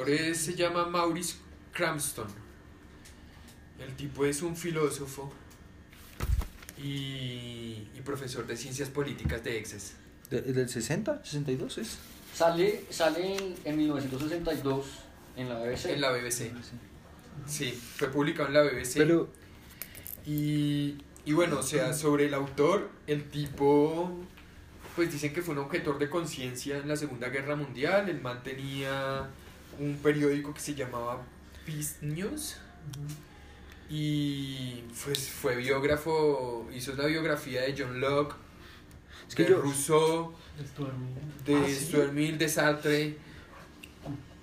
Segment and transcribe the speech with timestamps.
[0.00, 1.36] autor es- se llama Maurice
[1.72, 2.26] Cramston.
[3.80, 5.32] El tipo es un filósofo
[6.76, 9.94] y, y profesor de ciencias políticas de Exes.
[10.30, 11.22] De- ¿Del 60?
[11.22, 11.98] ¿62 es?
[12.34, 14.86] Sale, sale en, en 1962
[15.36, 15.86] en la BBC.
[15.86, 16.50] En la BBC.
[17.46, 18.94] Sí, fue publicado en la BBC.
[18.96, 19.28] Pero,
[20.26, 24.10] Y, y bueno, o sea, sobre el autor, el tipo,
[24.94, 28.08] pues dicen que fue un objetor de conciencia en la Segunda Guerra Mundial.
[28.08, 29.28] El man tenía
[29.78, 31.22] un periódico que se llamaba
[31.66, 32.56] Peace News.
[33.90, 38.34] Y pues fue biógrafo, hizo la biografía de John Locke,
[39.28, 40.34] Es que de yo- Rousseau,
[40.66, 41.14] Stuart Mill.
[41.44, 41.86] de Ah, ¿sí?
[41.86, 43.16] Stuart Mill, de Sartre.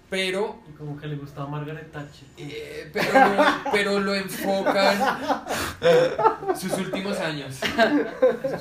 [0.09, 2.27] Pero Y como que le gustaba Margaret Thatcher.
[2.37, 4.97] eh, pero, lo, pero lo enfocan
[6.59, 7.55] sus últimos años.
[7.55, 7.67] Sus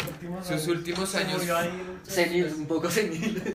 [0.08, 0.68] últimos Sus años.
[0.68, 1.42] últimos Se años.
[2.02, 3.53] Senil, un poco senil.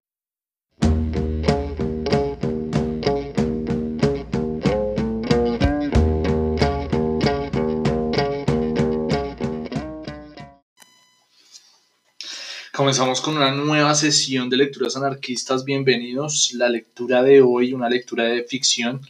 [12.80, 15.66] Comenzamos con una nueva sesión de lecturas anarquistas.
[15.66, 16.54] Bienvenidos.
[16.54, 19.02] La lectura de hoy, una lectura de ficción,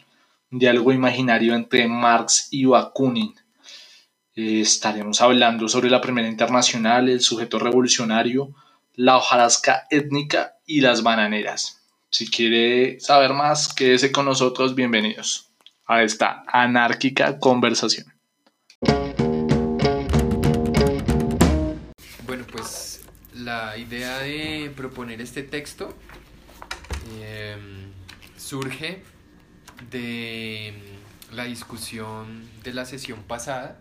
[0.49, 3.35] diálogo imaginario entre Marx y Bakunin.
[4.35, 8.55] Eh, estaremos hablando sobre la Primera Internacional, el sujeto revolucionario,
[8.95, 11.79] la hojarasca étnica y las bananeras.
[12.09, 14.73] Si quiere saber más, quédese con nosotros.
[14.73, 15.51] Bienvenidos
[15.85, 18.18] a esta anárquica conversación.
[23.49, 25.95] La idea de proponer este texto
[27.19, 27.57] eh,
[28.37, 29.01] surge
[29.89, 30.75] de
[31.31, 33.79] la discusión de la sesión pasada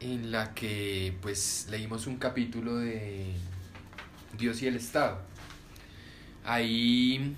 [0.00, 3.34] en la que pues leímos un capítulo de
[4.38, 5.20] Dios y el Estado.
[6.42, 7.36] Ahí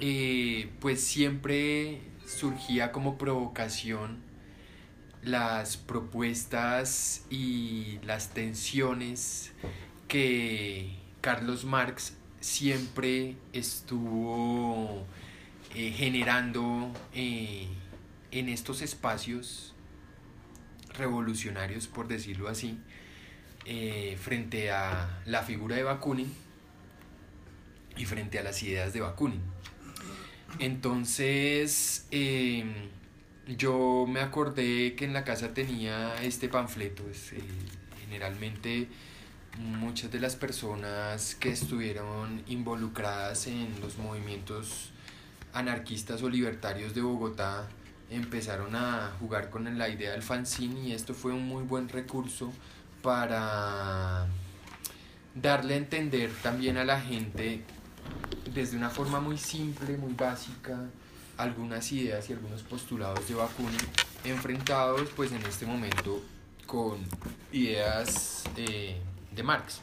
[0.00, 4.22] eh, pues siempre surgía como provocación
[5.22, 9.52] las propuestas y las tensiones
[10.14, 15.04] que Carlos Marx siempre estuvo
[15.74, 17.66] eh, generando eh,
[18.30, 19.74] en estos espacios
[20.96, 22.78] revolucionarios, por decirlo así,
[23.64, 26.32] eh, frente a la figura de Bakunin
[27.96, 29.42] y frente a las ideas de Bakunin.
[30.60, 32.06] Entonces,
[33.48, 37.02] yo me acordé que en la casa tenía este panfleto.
[38.00, 38.86] generalmente
[39.58, 44.90] muchas de las personas que estuvieron involucradas en los movimientos
[45.52, 47.68] anarquistas o libertarios de Bogotá
[48.10, 52.52] empezaron a jugar con la idea del fanzine y esto fue un muy buen recurso
[53.02, 54.26] para
[55.34, 57.62] darle a entender también a la gente
[58.52, 60.78] desde una forma muy simple, muy básica,
[61.36, 63.78] algunas ideas y algunos postulados de Bakunin
[64.24, 66.22] enfrentados pues en este momento
[66.66, 66.98] con
[67.52, 69.00] ideas eh,
[69.34, 69.80] de Marx.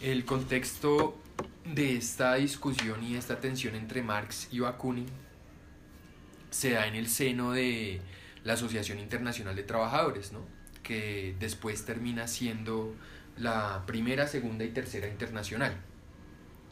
[0.00, 1.16] El contexto
[1.64, 5.06] de esta discusión y esta tensión entre Marx y Bakunin
[6.50, 8.00] se da en el seno de
[8.44, 10.40] la Asociación Internacional de Trabajadores, ¿no?
[10.82, 12.94] que después termina siendo
[13.36, 15.76] la primera, segunda y tercera internacional,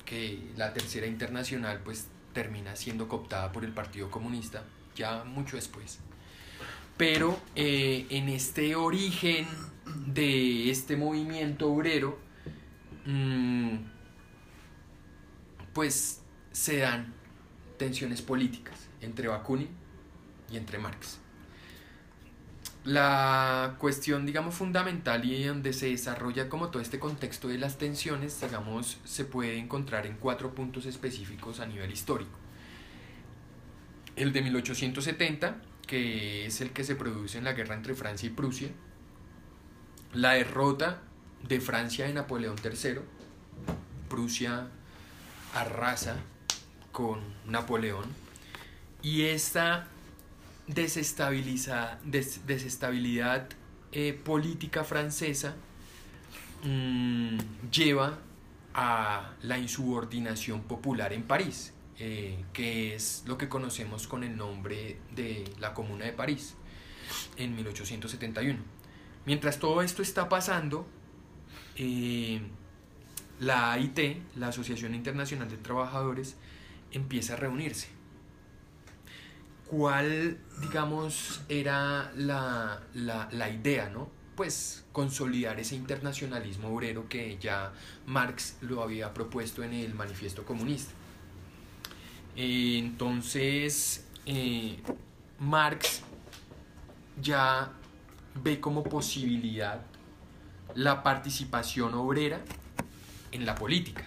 [0.05, 6.01] que la tercera internacional pues termina siendo cooptada por el Partido Comunista ya mucho después.
[6.97, 9.47] Pero eh, en este origen
[10.07, 12.19] de este movimiento obrero,
[13.05, 13.77] mm,
[15.73, 17.13] pues se dan
[17.77, 19.69] tensiones políticas entre Bakunin
[20.51, 21.19] y entre Marx.
[22.85, 28.41] La cuestión, digamos, fundamental y donde se desarrolla como todo este contexto de las tensiones,
[28.41, 32.39] digamos, se puede encontrar en cuatro puntos específicos a nivel histórico.
[34.15, 38.31] El de 1870, que es el que se produce en la guerra entre Francia y
[38.31, 38.69] Prusia.
[40.13, 41.03] La derrota
[41.47, 43.01] de Francia de Napoleón III.
[44.09, 44.69] Prusia
[45.55, 46.17] arrasa
[46.93, 48.05] con Napoleón.
[49.03, 49.87] Y esta
[50.67, 53.49] desestabiliza, des- desestabilidad
[53.93, 55.55] eh, política francesa
[56.65, 57.39] mm,
[57.71, 58.19] lleva
[58.75, 64.99] a la insubordinación popular en París, eh, que es lo que conocemos con el nombre
[65.15, 66.55] de la Comuna de París
[67.37, 68.59] en 1871.
[69.25, 70.87] Mientras todo esto está pasando,
[71.77, 72.41] eh,
[73.41, 76.37] la AIT, la Asociación Internacional de Trabajadores,
[76.93, 77.89] empieza a reunirse.
[79.67, 84.11] ¿Cuál, digamos, era la, la, la idea, no?
[84.37, 87.73] Pues consolidar ese internacionalismo obrero que ya
[88.07, 90.93] Marx lo había propuesto en el Manifiesto Comunista.
[92.37, 94.79] Entonces, eh,
[95.39, 96.03] Marx
[97.21, 97.73] ya
[98.43, 99.81] ve como posibilidad
[100.75, 102.41] la participación obrera
[103.33, 104.05] en la política.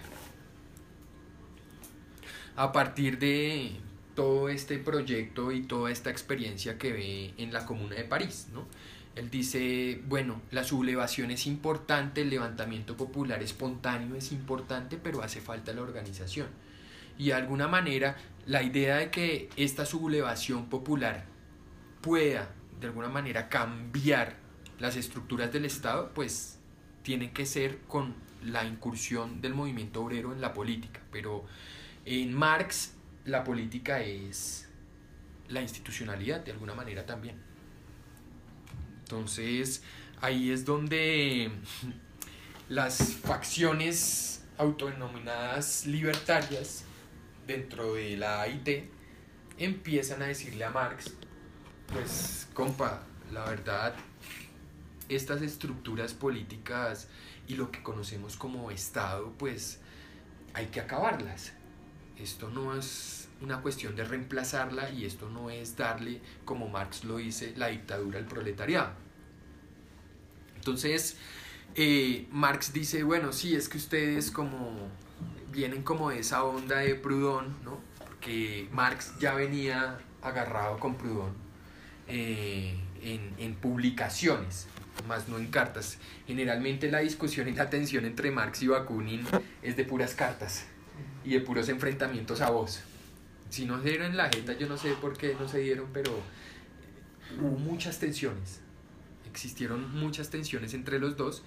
[2.54, 3.72] A partir de
[4.14, 8.66] todo este proyecto y toda esta experiencia que ve en la Comuna de París, ¿no?
[9.16, 15.40] Él dice, bueno, la sublevación es importante, el levantamiento popular espontáneo es importante, pero hace
[15.40, 16.46] falta la organización.
[17.18, 18.16] Y de alguna manera,
[18.46, 21.26] la idea de que esta sublevación popular
[22.00, 24.36] pueda, de alguna manera, cambiar
[24.78, 26.58] las estructuras del Estado, pues
[27.02, 31.00] tiene que ser con la incursión del movimiento obrero en la política.
[31.12, 31.44] Pero
[32.04, 34.68] en Marx, la política es
[35.48, 37.36] la institucionalidad, de alguna manera también.
[39.00, 39.82] Entonces,
[40.20, 41.50] ahí es donde
[42.68, 46.84] las facciones autodenominadas libertarias
[47.50, 48.84] dentro de la AIT
[49.58, 51.12] empiezan a decirle a Marx,
[51.92, 53.02] pues, compa,
[53.32, 53.94] la verdad,
[55.08, 57.08] estas estructuras políticas
[57.48, 59.80] y lo que conocemos como Estado, pues,
[60.54, 61.52] hay que acabarlas.
[62.18, 67.16] Esto no es una cuestión de reemplazarla y esto no es darle, como Marx lo
[67.16, 68.92] dice, la dictadura al proletariado.
[70.54, 71.16] Entonces,
[71.74, 74.88] eh, Marx dice, bueno, sí, es que ustedes como
[75.50, 77.80] vienen como de esa onda de Proudhon, ¿no?
[77.98, 81.32] Porque Marx ya venía agarrado con Proudhon
[82.08, 84.66] eh, en, en publicaciones,
[85.08, 85.98] más no en cartas.
[86.26, 89.26] Generalmente la discusión y la tensión entre Marx y Bakunin
[89.62, 90.66] es de puras cartas
[91.24, 92.82] y de puros enfrentamientos a voz.
[93.48, 95.88] Si no se dieron en la jeta, yo no sé por qué no se dieron,
[95.92, 96.12] pero
[97.40, 98.60] hubo muchas tensiones.
[99.28, 101.42] Existieron muchas tensiones entre los dos.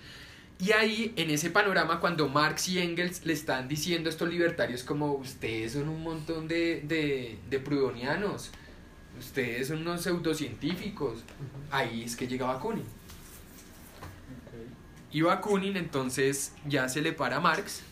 [0.59, 4.83] Y ahí, en ese panorama, cuando Marx y Engels le están diciendo a estos libertarios
[4.83, 8.51] como ustedes son un montón de, de, de prudonianos,
[9.19, 11.23] ustedes son unos pseudocientíficos,
[11.69, 12.85] ahí es que llega Bakunin.
[15.11, 17.83] Y Bakunin entonces ya se le para a Marx.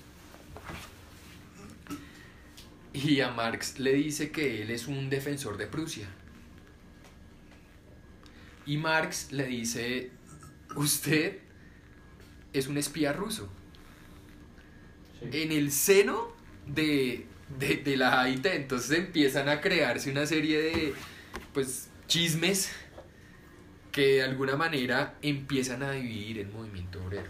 [2.94, 6.08] Y a Marx le dice que él es un defensor de Prusia.
[8.66, 10.12] Y Marx le dice,
[10.76, 11.40] usted
[12.54, 13.50] es un espía ruso.
[15.22, 16.30] En el seno
[16.66, 17.28] de,
[17.60, 20.94] de, de la AIT, entonces empiezan a crearse una serie de
[21.54, 22.72] pues, chismes
[23.92, 27.30] que de alguna manera empiezan a dividir el movimiento obrero.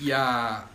[0.00, 0.68] Y a, a,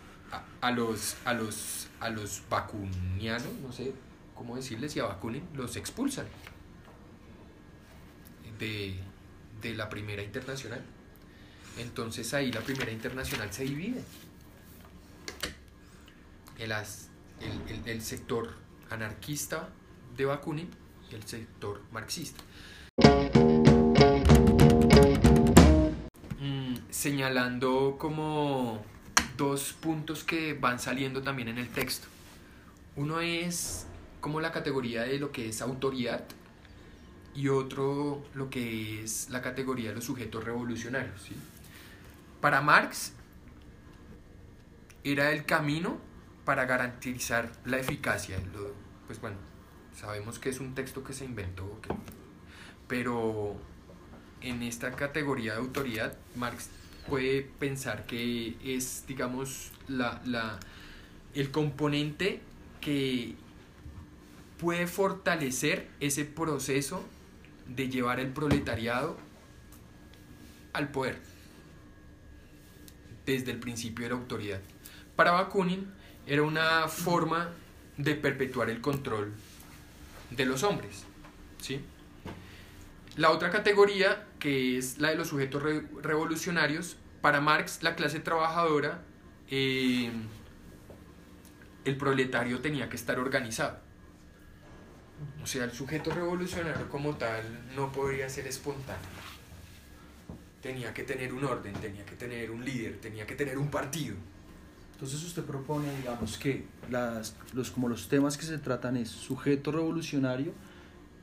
[0.60, 3.92] a los, a los, a los bakunianos, no sé
[4.34, 6.26] cómo decirles, y a Bakunin los expulsan
[8.58, 8.94] de,
[9.62, 10.84] de la primera internacional.
[11.78, 14.02] Entonces ahí la primera internacional se divide.
[16.58, 16.82] El, el,
[17.68, 18.54] el- el sector
[18.90, 19.68] anarquista
[20.16, 20.70] de Bakunin
[21.10, 22.42] y el sector marxista.
[26.40, 28.82] Mm, señalando como
[29.36, 32.06] dos puntos que van saliendo también en el texto.
[32.96, 33.86] Uno es
[34.20, 36.24] como la categoría de lo que es autoridad
[37.34, 41.20] y otro lo que es la categoría de los sujetos revolucionarios.
[42.44, 43.14] Para Marx
[45.02, 45.96] era el camino
[46.44, 48.36] para garantizar la eficacia.
[49.06, 49.38] Pues bueno,
[49.96, 51.80] sabemos que es un texto que se inventó,
[52.86, 53.56] pero
[54.42, 56.68] en esta categoría de autoridad, Marx
[57.08, 60.60] puede pensar que es, digamos, la,
[61.32, 62.42] el componente
[62.82, 63.36] que
[64.58, 67.02] puede fortalecer ese proceso
[67.68, 69.16] de llevar el proletariado
[70.74, 71.33] al poder
[73.26, 74.60] desde el principio de la autoridad.
[75.16, 75.90] Para Bakunin
[76.26, 77.50] era una forma
[77.96, 79.32] de perpetuar el control
[80.30, 81.04] de los hombres.
[81.60, 81.80] ¿sí?
[83.16, 88.20] La otra categoría, que es la de los sujetos re- revolucionarios, para Marx, la clase
[88.20, 89.02] trabajadora,
[89.50, 90.10] eh,
[91.84, 93.78] el proletario tenía que estar organizado.
[95.42, 97.42] O sea, el sujeto revolucionario como tal
[97.76, 99.00] no podría ser espontáneo.
[100.64, 104.16] Tenía que tener un orden, tenía que tener un líder, tenía que tener un partido.
[104.94, 109.70] Entonces usted propone, digamos, que las, los, como los temas que se tratan es sujeto
[109.72, 110.52] revolucionario,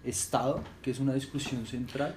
[0.03, 2.15] Estado, que es una discusión central,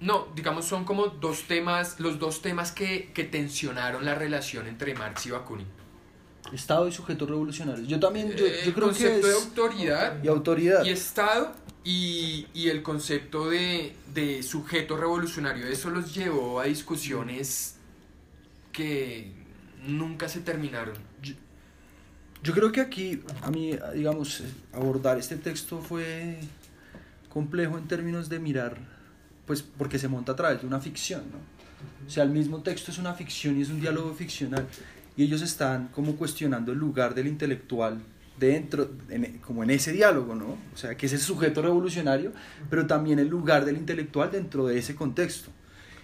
[0.00, 4.94] No, digamos, son como dos temas, los dos temas que, que tensionaron la relación entre
[4.94, 5.66] Marx y Bakunin.
[6.52, 7.86] Estado y sujetos revolucionarios.
[7.88, 9.44] Yo también, yo, Eh, yo el creo que concepto de es...
[9.46, 10.84] autoridad Y autoridad.
[10.84, 15.66] y Estado y, y el concepto de, de sujeto revolucionario.
[15.66, 17.76] Eso los llevó a discusiones
[18.72, 19.32] que
[19.86, 20.94] nunca se terminaron.
[21.22, 21.34] Yo-
[22.42, 26.38] Yo creo que aquí, a mí, digamos, abordar este texto fue
[27.28, 28.76] complejo en términos de mirar,
[29.46, 31.38] pues porque se monta a través de una ficción, ¿no?
[32.06, 34.66] O sea, el mismo texto es una ficción y es un diálogo ficcional.
[35.16, 38.00] Y ellos están como cuestionando el lugar del intelectual
[38.38, 40.56] dentro, en- como en ese diálogo, ¿no?
[40.74, 42.32] O sea, que es el sujeto revolucionario,
[42.70, 45.50] pero también el lugar del intelectual dentro de ese contexto.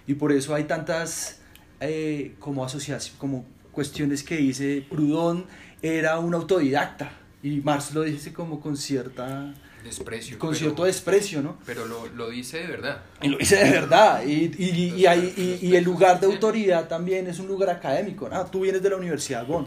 [0.07, 1.41] Y por eso hay tantas
[1.81, 5.45] eh, como asociación, como cuestiones que dice Proudhon
[5.81, 9.55] era un autodidacta y Marx lo dice como con cierta
[9.85, 10.39] Desprecio.
[10.41, 11.57] con pero- cierto desprecio, ¿no?
[11.65, 13.03] Pero lo, lo dice de verdad.
[13.23, 14.25] Y lo dice de verdad.
[14.27, 18.29] Y, y, y- y el lugar de autoridad también es un lugar académico.
[18.29, 18.45] ¿no?
[18.47, 19.67] Tú vienes de la Universidad Bonn.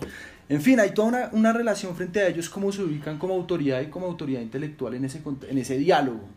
[0.52, 3.88] En fin, hay toda una, relación frente a ellos, cómo se ubican como autoridad y
[3.88, 6.28] como autoridad intelectual en ese, en ese diálogo,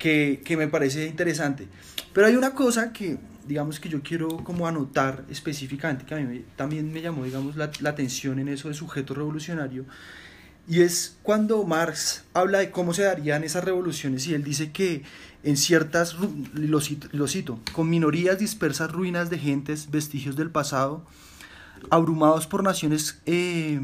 [0.00, 1.68] que, que me parece interesante.
[2.12, 6.92] Pero hay una cosa que, digamos, que yo quiero como anotar específicamente, que a también
[6.92, 9.84] me llamó, digamos, la, la atención en eso de sujeto revolucionario,
[10.66, 15.04] y es cuando Marx habla de cómo se darían esas revoluciones y él dice que
[15.44, 16.16] en ciertas,
[16.54, 21.06] lo cito, lo cito, con minorías dispersas, ruinas de gentes, vestigios del pasado,
[21.90, 23.80] abrumados por naciones eh,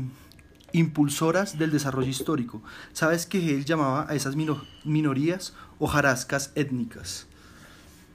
[0.72, 2.62] impulsoras del desarrollo histórico.
[2.92, 7.26] ¿Sabes que él llamaba a esas mino- minorías hojarascas étnicas?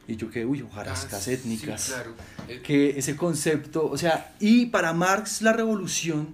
[0.07, 2.13] Y yo que, uy, hojarascas Ah, étnicas Sí, claro.
[2.47, 6.29] Eh, que ese concepto, o sea, y para Marx la revolución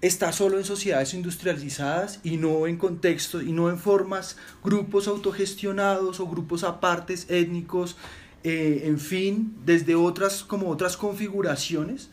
[0.00, 6.20] está solo en sociedades industrializadas y no en contextos y no en formas, grupos autogestionados
[6.20, 7.96] o grupos apartes étnicos,
[8.44, 12.10] eh, en fin, desde otras como otras configuraciones,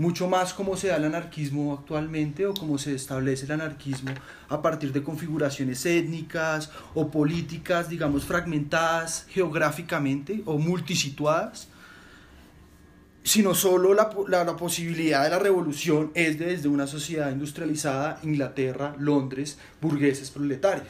[0.00, 4.12] mucho más como se da el anarquismo actualmente o como se establece el anarquismo
[4.48, 11.68] a partir de configuraciones étnicas o políticas, digamos, fragmentadas geográficamente o multisituadas
[13.22, 18.96] sino solo la, la, posibilidad de la revolución es de- desde una sociedad industrializada, Inglaterra,
[18.98, 20.88] Londres, burgueses proletarios.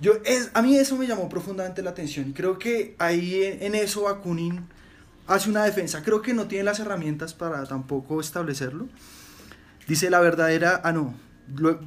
[0.00, 3.62] Yo, es, a mí eso me llamó profundamente la atención y creo que ahí en,
[3.62, 4.66] en eso Bakunin
[5.26, 6.02] hace una defensa.
[6.02, 8.88] Creo que no tiene las herramientas para tampoco establecerlo.
[9.86, 11.14] Dice la verdadera, ah no,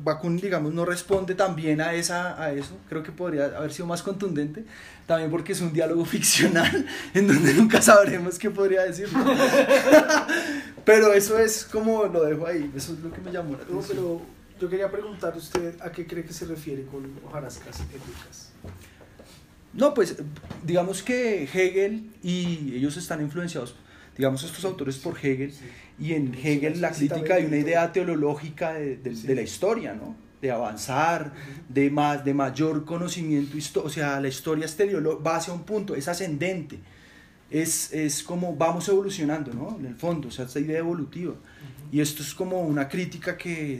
[0.03, 2.77] Bakunin digamos no responde también a, esa, a eso.
[2.89, 4.65] Creo que podría haber sido más contundente.
[5.07, 9.07] También porque es un diálogo ficcional en donde nunca sabremos qué podría decir.
[10.85, 12.71] pero eso es como lo dejo ahí.
[12.75, 13.85] Eso es lo que me llamó la No, atención.
[13.87, 14.21] pero
[14.59, 18.44] yo quería preguntar usted a qué cree que se refiere con hojarascas étnicas.
[19.75, 20.15] No, pues
[20.65, 23.75] digamos que Hegel y ellos están influenciados,
[24.17, 25.53] digamos estos autores por Hegel,
[25.99, 30.15] y en Hegel la crítica hay una idea teológica de, de- de la historia, ¿no?
[30.41, 31.33] De avanzar,
[31.69, 34.67] de, más, de mayor conocimiento, o sea, la historia
[35.25, 36.79] va hacia un punto, es ascendente,
[37.49, 39.77] es, es como vamos evolucionando, ¿no?
[39.79, 41.33] En el fondo, o sea, esta idea evolutiva.
[41.91, 43.77] Y esto es como una crítica que,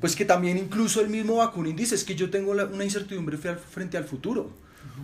[0.00, 3.36] pues que también incluso el mismo Bakunin dice, es que yo tengo la- una incertidumbre
[3.38, 4.50] frente al futuro.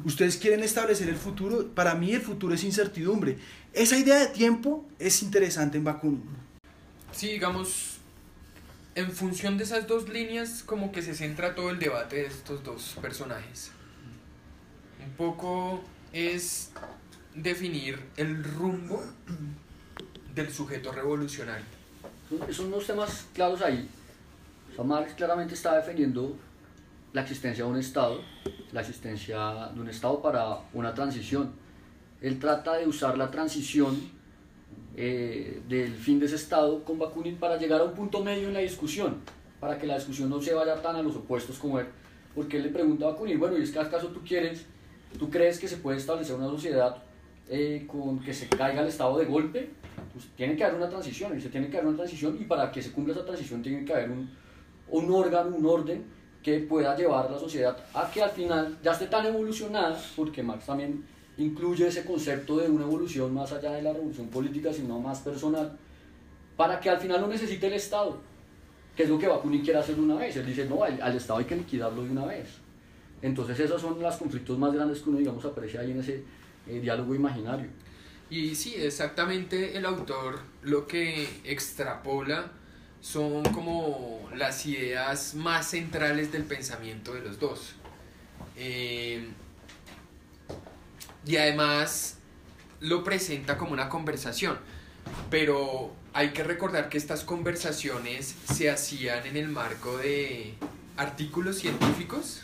[0.05, 3.39] Ustedes quieren establecer el futuro, para mí el futuro es incertidumbre.
[3.73, 6.23] Esa idea de tiempo es interesante en Bakunin.
[7.13, 7.97] Sí, digamos,
[8.95, 12.63] en función de esas dos líneas, como que se centra todo el debate de estos
[12.65, 13.71] dos personajes.
[15.05, 15.83] Un poco
[16.13, 16.71] es
[17.35, 19.03] definir el rumbo
[20.35, 21.65] del sujeto revolucionario.
[22.29, 23.89] Son- Son unos temas claros ahí.
[24.73, 26.37] O sea, Marx claramente está defendiendo
[27.13, 28.21] la existencia de un Estado,
[28.73, 31.53] la existencia de un Estado para una transición.
[32.21, 33.97] Él trata de usar la transición
[34.97, 38.55] eh, del fin de ese Estado con Bakunin para llegar a un punto medio en
[38.55, 39.19] la discusión,
[39.61, 41.87] para que la discusión no se vaya tan a los opuestos como él.
[42.35, 44.67] Porque él le pregunta a Bakunin, bueno, ¿y es que acaso tú quieres,
[45.19, 47.03] tú crees que se puede establecer una sociedad
[47.49, 49.71] eh, con que se caiga el Estado de golpe?
[50.13, 52.71] Pues tiene que haber una transición, y se tiene que haber una transición, y para
[52.71, 54.29] que se cumpla esa transición tiene que haber un,
[54.91, 56.18] un órgano, un orden
[56.49, 60.65] que pueda llevar la sociedad a que al final ya esté tan evolucionada, porque Marx
[60.65, 61.05] también
[61.37, 65.77] incluye ese concepto de una evolución más allá de la revolución política, sino más personal,
[66.57, 68.19] para que al final no necesite el Estado,
[68.97, 70.37] que es lo que Bakunin quiere hacer una vez.
[70.37, 72.49] Él dice, no, al, al Estado hay que liquidarlo de una vez.
[73.21, 76.25] Entonces esos son los conflictos más grandes que uno, digamos, aprecia ahí en ese
[76.67, 77.69] eh, diálogo imaginario.
[78.31, 82.53] Y sí, exactamente el autor lo que extrapola
[83.01, 87.75] son como las ideas más centrales del pensamiento de los dos.
[88.57, 89.29] Eh,
[91.27, 92.19] y además
[92.81, 94.59] lo presenta como una conversación.
[95.31, 100.55] Pero hay que recordar que estas conversaciones se hacían en el marco de
[100.97, 102.43] artículos científicos,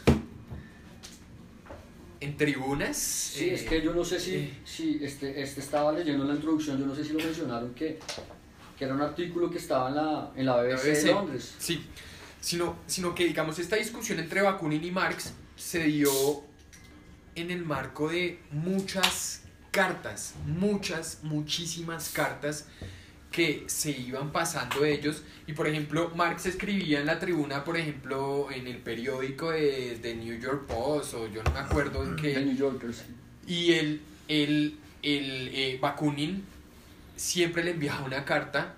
[2.21, 2.97] en tribunas.
[2.97, 4.59] Sí, eh, es que yo no sé si, eh.
[4.65, 7.99] si este, este estaba leyendo en la introducción, yo no sé si lo mencionaron, que
[8.77, 11.07] que era un artículo que estaba en la, en la BBC, de BBC.
[11.07, 11.55] Londres.
[11.59, 11.85] Sí,
[12.41, 16.11] sino, sino que digamos esta discusión entre Bakunin y Marx se dio
[17.35, 22.67] en el marco de muchas cartas, muchas, muchísimas cartas
[23.33, 27.77] que se iban pasando de ellos y por ejemplo Marx escribía en la tribuna por
[27.77, 32.15] ejemplo en el periódico de, de New York Post o yo no me acuerdo en
[32.15, 33.03] de qué New Yorkers.
[33.49, 36.45] y el, el, el eh, Bakunin
[37.17, 38.75] siempre le enviaba una carta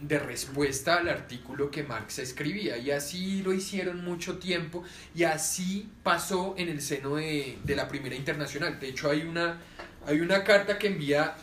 [0.00, 2.78] de respuesta al artículo que Marx escribía.
[2.78, 4.82] Y así lo hicieron mucho tiempo
[5.14, 8.80] y así pasó en el seno de, de la Primera Internacional.
[8.80, 9.58] De hecho, hay una,
[10.06, 11.36] hay una carta que envía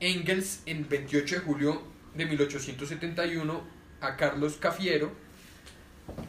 [0.00, 1.82] Engels en 28 de julio
[2.14, 3.62] de 1871
[4.00, 5.24] a Carlos Cafiero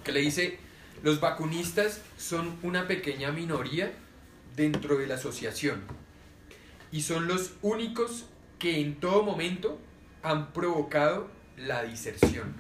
[0.04, 0.58] que le dice,
[1.04, 3.92] los vacunistas son una pequeña minoría
[4.56, 5.82] dentro de la asociación
[6.92, 8.26] y son los únicos
[8.60, 9.80] que en todo momento
[10.24, 12.54] han provocado la diserción.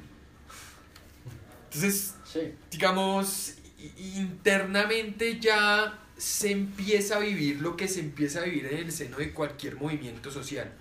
[1.65, 2.53] Entonces, Sí.
[2.71, 3.55] digamos,
[3.97, 9.17] internamente ya se empieza a vivir lo que se empieza a vivir en el seno
[9.17, 10.71] de cualquier movimiento social.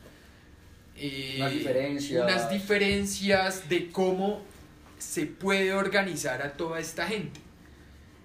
[0.96, 2.22] Eh, Unas diferencias.
[2.24, 4.42] Unas diferencias de cómo
[4.98, 7.40] se puede organizar a toda esta gente.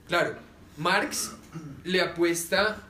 [0.08, 0.36] Claro,
[0.77, 1.31] Marx
[1.84, 2.84] le apuesta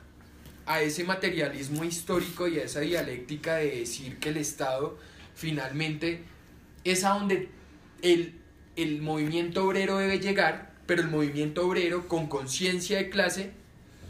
[0.70, 4.96] a ese materialismo histórico y a esa dialéctica de decir que el Estado
[5.34, 6.22] finalmente
[6.84, 7.48] es a donde
[8.02, 8.38] el,
[8.76, 13.50] el movimiento obrero debe llegar, pero el movimiento obrero con conciencia de clase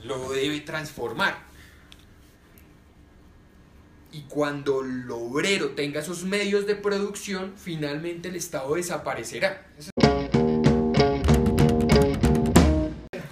[0.04, 1.38] lo debe transformar.
[4.12, 9.66] Y cuando el obrero tenga esos medios de producción, finalmente el Estado desaparecerá.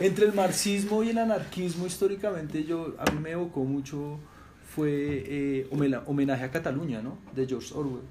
[0.01, 4.19] Entre el marxismo y el anarquismo históricamente yo a mí me evocó mucho
[4.75, 7.19] fue eh, homena- homenaje a Cataluña, ¿no?
[7.35, 8.03] De George Orwell.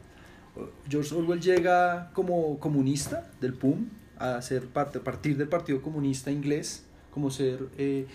[0.89, 3.85] George Orwell llega como comunista del PUM
[4.17, 8.07] a ser parte, partir del Partido Comunista Inglés, como ser eh,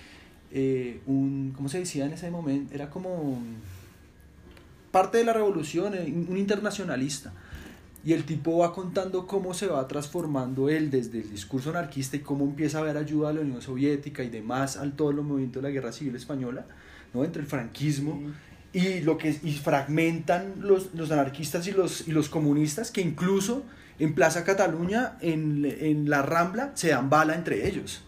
[0.50, 2.74] eh, un, ¿cómo se decía en ese momento?
[2.74, 3.40] Era como
[4.90, 5.94] parte de la revolución,
[6.28, 7.32] un internacionalista.
[8.04, 12.20] Y el tipo va contando cómo se va transformando él desde el discurso anarquista y
[12.20, 15.62] cómo empieza a haber ayuda a la Unión Soviética y demás al todo los movimientos
[15.62, 16.66] de la Guerra Civil Española,
[17.14, 17.24] ¿no?
[17.24, 18.20] entre el franquismo
[18.72, 23.62] y lo que y fragmentan los, los anarquistas y los, y los comunistas que incluso
[23.98, 28.02] en Plaza Cataluña, en, en la Rambla, se dan bala entre ellos.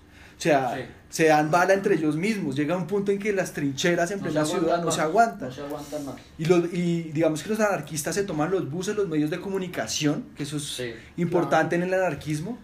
[0.44, 0.83] O sea, Sí.
[1.09, 2.54] se dan bala entre ellos mismos.
[2.54, 5.48] Llega un punto en que las trincheras en No plena ciudad no más, se aguantan.
[5.48, 6.16] No se aguantan más.
[6.37, 10.26] Y, los, y digamos que los anarquistas se toman los buses, los medios de comunicación,
[10.37, 10.92] que eso es Sí.
[11.16, 12.59] importante en el anarquismo.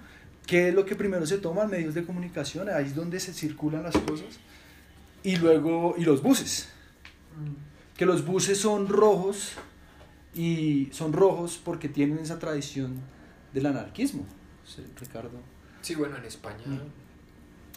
[0.47, 1.71] ¿Qué es lo que primero se toman?
[1.71, 4.27] Medios de comunicación, ahí es donde se circulan las cosas.
[5.23, 6.69] Y luego, y los buses,
[7.39, 7.97] Mm.
[7.97, 9.53] que los buses son rojos
[10.35, 12.95] y son rojos porque tienen esa tradición
[13.55, 14.27] del anarquismo.
[15.01, 15.31] Ricardo.
[15.83, 16.63] Sí, bueno, en España.
[16.67, 17.00] Mm.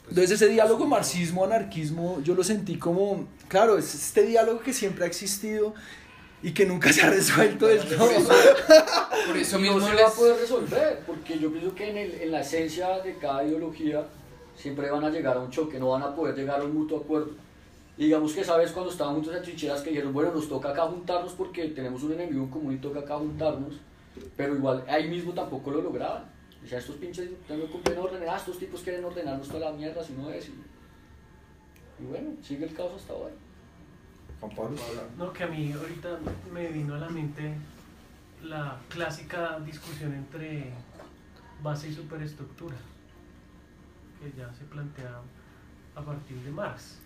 [0.04, 5.06] Pues, Entonces ese diálogo marxismo-anarquismo yo lo sentí como, claro, es este diálogo que siempre
[5.06, 5.74] ha existido
[6.42, 8.10] y que nunca se ha resuelto del todo.
[9.28, 11.90] Por eso Y mismo no se les- va a poder resolver, porque yo pienso que
[11.90, 14.06] en, el- en la esencia de cada ideología
[14.58, 17.00] siempre van a llegar a un choque, no van a poder llegar a un mutuo
[17.00, 17.32] acuerdo.
[17.98, 20.70] Y digamos que esa vez cuando estaban juntos en trincheras que dijeron, bueno, nos toca
[20.70, 23.76] acá juntarnos porque tenemos un enemigo en común y toca acá juntarnos,
[24.36, 26.26] pero igual ahí mismo tampoco lo lograban.
[26.64, 30.04] O sea, estos pinches no cumplen orden, ah, estos tipos quieren ordenarnos toda la mierda,
[30.04, 30.48] si no es.
[30.48, 30.54] Y,
[32.04, 33.34] y bueno, sigue el caos hasta ahora.
[34.40, 34.78] Juan Pablo.
[35.18, 36.20] No, que a mí ahorita
[36.54, 37.54] me vino a la mente
[38.44, 40.72] la clásica discusión entre
[41.62, 42.76] base y superestructura,
[44.22, 45.22] que ya se plantea
[45.96, 46.98] a partir de Marx.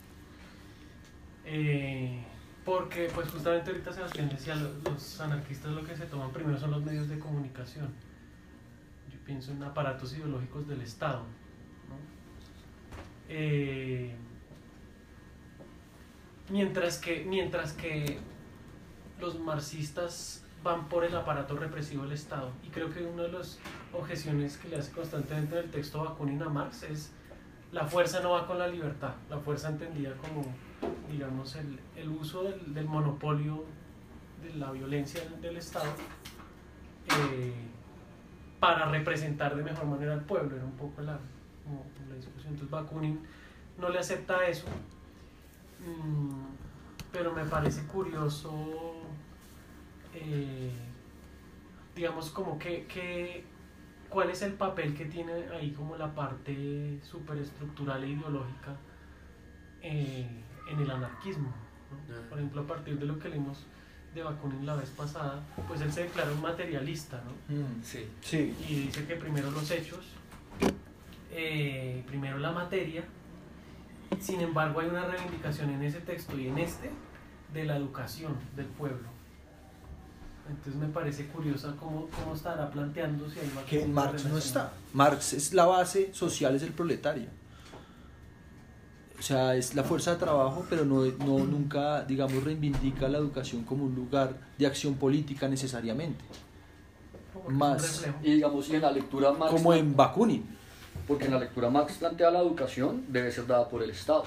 [1.46, 2.24] Eh,
[2.66, 6.72] porque, pues justamente ahorita Sebastián decía, lo- los anarquistas lo que se toman primero son
[6.72, 7.88] los medios de comunicación.
[9.28, 11.22] Pienso en aparatos ideológicos del Estado.
[13.30, 14.16] Eh,
[16.50, 18.20] Mientras que, mientras que
[19.20, 22.52] los marxistas van por el aparato represivo del Estado.
[22.64, 23.60] Y creo que una de las
[23.94, 27.12] objeciones que le hace constantemente en el texto Bakunin a Marx es
[27.74, 29.16] la fuerza no va con la libertad.
[29.30, 30.46] La fuerza entendida como,
[31.12, 33.66] digamos, el, el uso del, monopolio
[34.42, 35.92] de la violencia del, del Estado
[37.10, 37.54] eh,
[38.60, 40.56] para representar de mejor manera al pueblo.
[40.56, 41.20] Era un poco la,
[41.64, 42.54] como la discusión.
[42.54, 43.20] Entonces Bakunin
[43.78, 44.68] no le acepta eso.
[45.80, 46.48] Mm,
[47.12, 48.96] pero me parece curioso,
[50.14, 50.72] eh,
[51.96, 53.46] digamos, como que, que,
[54.10, 58.76] cuál es el papel que tiene ahí como la parte superestructural e ideológica
[59.82, 60.28] eh,
[60.70, 61.48] en el anarquismo.
[61.48, 62.16] ¿no?
[62.16, 62.22] Ah.
[62.30, 63.66] Por ejemplo, a partir de lo que leímos
[64.18, 67.56] de Bakunin la vez pasada, pues él se declara un materialista, ¿no?
[67.56, 68.08] Mm, Sí.
[68.22, 68.56] Sí.
[68.68, 70.06] Y dice que primero los hechos,
[71.32, 73.04] eh, primero la materia,
[74.20, 76.90] sin embargo hay una reivindicación en ese texto y en este
[77.54, 79.08] de la educación del pueblo.
[80.50, 84.72] Entonces me parece curiosa cómo, cómo estará planteando si hay que Marx no está.
[84.94, 87.28] Marx es la base social, es el proletario.
[89.20, 93.64] O sea, es la fuerza de trabajo, pero no, no nunca, digamos, reivindica la educación
[93.64, 96.24] como un lugar de acción política necesariamente.
[97.50, 98.06] Más.
[98.22, 100.46] Y digamos, y en la lectura Marx, Como en Bakunin.
[101.08, 104.24] porque en la lectura Marx plantea la educación debe ser dada por el Estado.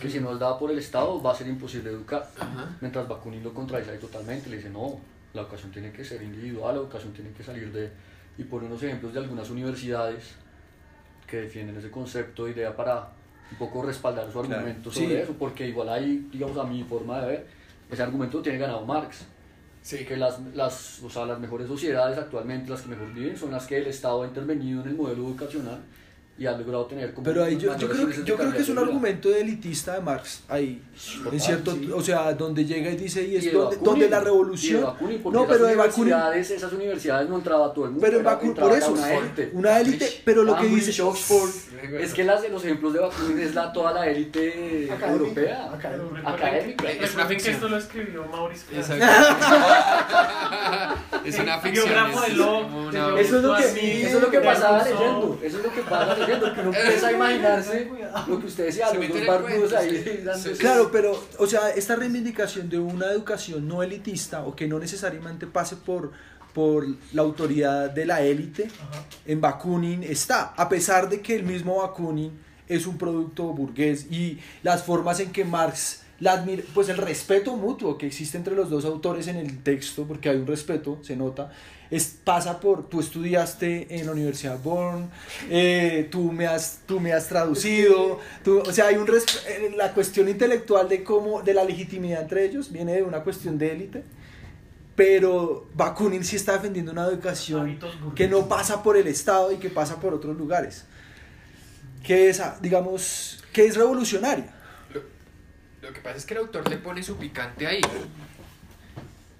[0.00, 2.28] Que si no es dada por el Estado va a ser imposible educar.
[2.38, 2.76] Ajá.
[2.80, 4.98] Mientras Bakunin lo contradice ahí totalmente, le dice, no,
[5.32, 7.92] la educación tiene que ser individual, la educación tiene que salir de...
[8.36, 10.32] Y pone unos ejemplos de algunas universidades
[11.28, 13.10] que defienden ese concepto, idea para
[13.52, 14.54] un poco respaldar su Claro.
[14.56, 15.02] argumento Sí.
[15.04, 17.46] sobre eso, porque igual ahí, digamos, a mi forma de ver,
[17.90, 19.26] ese argumento tiene ganado Marx.
[19.82, 20.04] Sí.
[20.06, 23.66] Que las, las, o sea, las mejores sociedades actualmente, las que mejor viven, son las
[23.66, 25.80] que el Estado ha intervenido en el modelo educacional
[26.36, 27.24] y ha logrado tener como...
[27.24, 30.00] Pero ahí yo, yo creo, de yo creo que es un argumento de elitista de
[30.00, 30.82] Marx ahí.
[31.18, 31.90] Total, En cierto, sí.
[31.94, 34.82] o sea, donde llega y dice, y es Y de donde, Bakunin, donde la revolución.
[34.82, 36.12] Bakunin, no, pero de Bakunin.
[36.34, 38.04] esas universidades no entraba todo el mundo.
[38.04, 39.50] Pero en Bakunin, por eso, una élite.
[39.52, 41.02] una élite, pero lo que dice.
[41.02, 41.50] Oxford,
[42.00, 45.72] es que las de los ejemplos de Bakunin es la, toda la élite europea.
[45.72, 46.28] académica.
[46.30, 46.84] Académica.
[46.86, 47.54] que- Es una que ficción.
[47.54, 48.90] esto lo escribió Maurice Clark.
[48.90, 49.56] Exacto.
[51.24, 51.88] es una ficción.
[51.88, 53.20] Es de Locke, como una-.
[53.20, 56.23] Eso es lo que, eso es lo que pasaba leyendo, eso es lo que pasa
[56.32, 57.90] uno empieza a imaginarse
[58.26, 60.22] lo que usted decía, Se los mete dos en el barbudos cuento, ahí sí.
[60.24, 64.78] dándose- Claro, pero, o sea, esta reivindicación de una educación no elitista o que no
[64.78, 66.12] necesariamente pase por,
[66.52, 69.04] por la autoridad de la élite, Ajá.
[69.26, 72.32] en Bakunin está, a pesar de que el mismo Bakunin
[72.68, 77.98] es un producto burgués y las formas en que Marx la pues el respeto mutuo
[77.98, 81.50] que existe entre los dos autores en el texto, porque hay un respeto, se nota,
[81.90, 85.10] es, pasa por, tú estudiaste en la Universidad Bonn,
[85.50, 89.92] eh, tú, me has, tú me has traducido, tú, o sea, hay un eh, la
[89.92, 94.04] cuestión intelectual de cómo, de la legitimidad entre ellos viene de una cuestión de élite,
[94.94, 97.78] pero Bakunin sí está defendiendo una educación
[98.14, 100.84] que no pasa por el Estado y que pasa por otros lugares.
[102.04, 104.53] Que es, digamos, que es revolucionaria.
[105.84, 107.80] Lo, que pasa es que el autor le pone su picante ahí.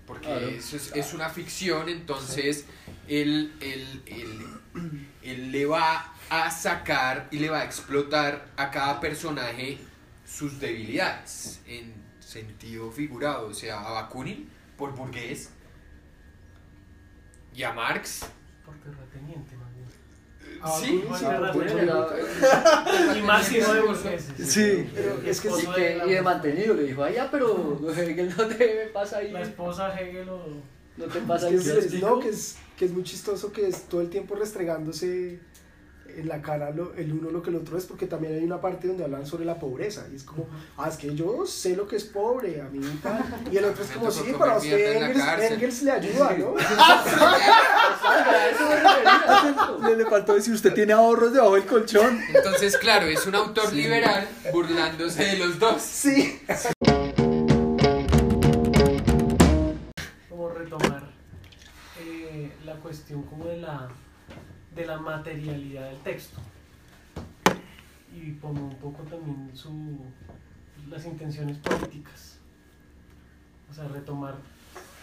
[0.07, 0.47] Porque Claro.
[0.49, 2.67] eso es, es una ficción, entonces
[3.09, 9.01] él, él- él- él le va a sacar y le va a explotar a cada
[9.01, 9.79] personaje
[10.27, 13.47] sus debilidades en sentido figurado.
[13.49, 15.51] O sea, a Bakunin por burgués
[17.55, 18.27] y a Marx.
[18.67, 19.63] Por terrateniente, más bien.
[19.63, 19.64] Ah,
[20.81, 21.25] sí, sí,
[23.19, 24.33] Y máximo de burgueses.
[24.51, 24.89] Sí.
[24.95, 28.91] Pero es que la- y de mantenido, le dijo, ay, ya, pero Hegel no te
[28.93, 30.41] pasa ahí, La esposa Hegel o...
[30.97, 31.55] no te pasa ahí.
[31.55, 32.07] es, un es- cestico".
[32.09, 35.39] no, que es, que es muy chistoso que es todo el tiempo restregándose
[36.17, 38.61] en la cara lo- el uno lo que el otro es, porque también hay una
[38.61, 40.47] parte donde hablan sobre la pobreza, y es como,
[40.77, 43.65] ah, es que yo sé lo que es pobre, a mí y tal, y el
[43.65, 45.53] otro es como, sí, comer pero a mierda usted Engels, cárcel".
[45.55, 46.55] Engels le ayuda, ¿no?
[46.57, 49.89] A eso me refería.
[49.91, 52.21] Le, le faltó decir, usted tiene ahorros debajo del colchón.
[52.35, 55.81] Entonces, claro, es un autor liberal burlándose de los dos.
[55.83, 56.41] Sí.
[60.29, 61.03] como retomar
[62.01, 63.89] eh, la cuestión como de la
[64.75, 66.41] de la materialidad del texto.
[68.15, 69.99] Y como un poco también su
[70.89, 72.37] las intenciones políticas
[73.71, 74.35] o sea retomar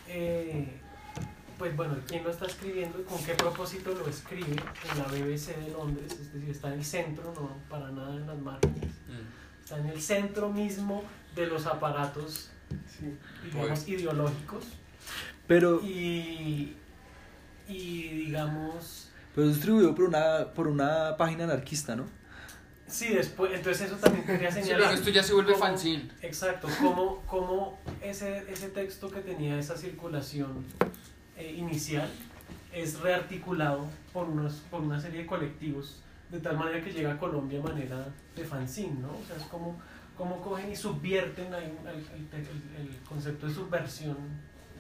[0.07, 0.79] eh,
[1.57, 5.57] pues bueno quién lo está escribiendo y con qué propósito lo escribe en la BBC
[5.57, 6.11] de Londres.
[6.13, 8.91] Es decir está en el centro no para nada en las márgenes.
[9.63, 11.03] Está en el centro mismo
[11.35, 12.51] de los aparatos
[12.87, 13.17] Sí.
[13.43, 14.65] digamos ideológicos.
[15.47, 16.77] Pero, y,
[17.67, 22.05] y digamos, pero es distribuido por una, por una página anarquista, ¿no?
[22.87, 24.89] sí, después, entonces eso también quería Sí, señalar.
[24.89, 26.09] pero esto ya se vuelve cómo- fanzine.
[26.21, 30.65] Exacto, como, como ese, ese texto que tenía esa circulación
[31.37, 32.09] eh, inicial
[32.73, 37.17] es rearticulado por, unos, por una serie de colectivos, de tal manera que llega a
[37.17, 39.07] Colombia de manera de fanzine, ¿no?
[39.11, 39.79] O sea, es como,
[40.17, 44.17] como cogen y subvierten el- el- el concepto de subversión,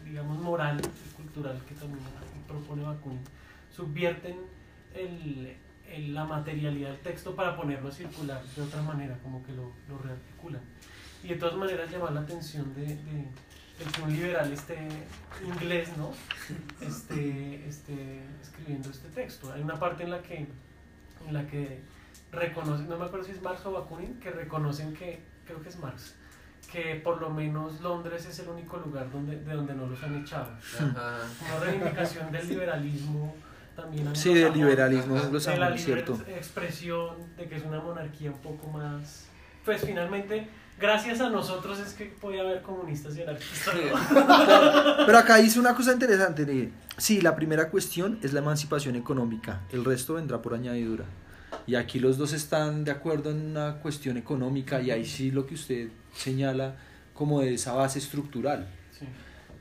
[0.03, 2.03] digamos, moral y cultural que también
[2.45, 3.21] propone Bakunin.
[3.75, 4.37] Subvierten
[4.93, 5.55] el,
[5.89, 9.71] el- la materialidad del texto para ponerlo a circular de otra manera, como que lo,
[9.89, 10.61] lo rearticulan.
[11.23, 13.25] Y de todas maneras llamar la atención de, de,
[14.03, 14.77] un liberal esté
[15.45, 16.11] inglés, ¿no?
[16.85, 19.51] Esté, esté escribiendo este texto.
[19.53, 20.37] Hay una parte en la que,
[21.27, 21.81] en la que
[22.31, 25.79] reconocen, no me acuerdo si es Marx o Bakunin, que reconocen que, creo que es
[25.79, 26.15] Marx,
[26.71, 30.15] que por lo menos Londres es el único lugar donde, de donde no los han
[30.21, 30.51] echado.
[30.79, 31.19] Ajá.
[31.41, 33.35] Una reivindicación del liberalismo
[33.81, 35.13] también Sí, del anglosajón, liberalismo Ajá.
[35.13, 36.23] de la anglosajón, es libre cierto.
[36.37, 39.25] expresión de que es una monarquía un poco más
[39.65, 40.47] pues finalmente
[40.79, 45.05] gracias a nosotros es que puede haber comunistas y anarquistas ¿no?
[45.05, 46.71] Pero acá dice una cosa interesante.
[46.97, 49.61] Sí, la primera cuestión es la emancipación económica.
[49.71, 51.05] El resto vendrá por añadidura.
[51.67, 55.45] Y aquí los dos están de acuerdo en una cuestión económica y ahí sí lo
[55.45, 56.75] que usted señala
[57.13, 58.67] como de esa base estructural,
[58.97, 59.05] Sí.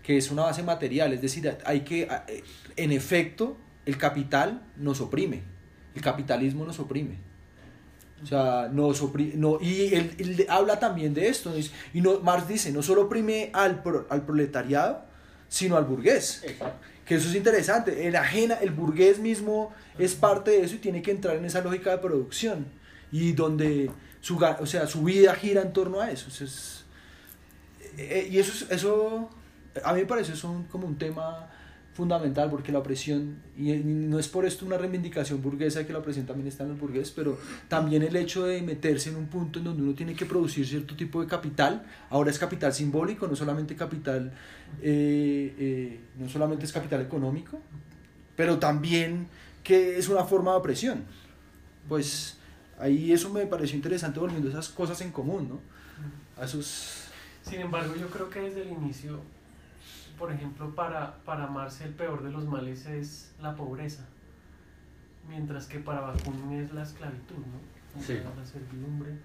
[0.03, 1.13] que es una base material.
[1.13, 2.45] Es decir, hay que, eh,
[2.77, 5.43] en efecto, el capital nos oprime.
[5.95, 7.19] El capitalismo nos oprime.
[8.23, 11.53] O sea, nos opri- no, y él, él habla también de esto.
[11.95, 15.05] Y no, Marx dice, no solo oprime al, pro- al proletariado,
[15.49, 16.43] sino al burgués.
[16.45, 16.79] Exacto.
[17.07, 18.07] Que eso es interesante.
[18.07, 21.61] El ajena, el burgués mismo es parte de eso y tiene que entrar en esa
[21.63, 22.67] lógica de producción.
[23.11, 23.91] Y donde
[24.21, 26.27] su, o sea, su vida gira en torno a eso.
[26.29, 26.85] O sea, es-
[27.97, 29.31] eh, y eso, es- eso,
[29.83, 31.51] a mí me parece eso como un tema
[31.93, 36.25] fundamental porque la opresión, y no es por esto una reivindicación burguesa que la opresión
[36.25, 39.67] también está en el burgués, pero también el hecho de meterse en un punto en
[39.67, 43.75] donde uno tiene que producir cierto tipo de capital, ahora es capital simbólico, no solamente
[43.75, 44.33] capital,
[44.81, 47.61] eh, eh, no solamente es capital económico,
[48.37, 49.27] pero también
[49.65, 51.05] que es una forma de opresión.
[51.89, 52.39] Pues
[52.79, 55.61] ahí eso me pareció interesante volviendo esas cosas en común, ¿no?
[56.41, 57.09] A esos...
[57.43, 59.21] sin embargo yo creo que desde el inicio
[60.21, 64.07] por ejemplo para, para Marx el peor de los males es la pobreza
[65.27, 68.01] mientras que para Bakunin es la esclavitud ¿no?
[68.03, 68.21] Sí.
[68.37, 69.19] la servidumbre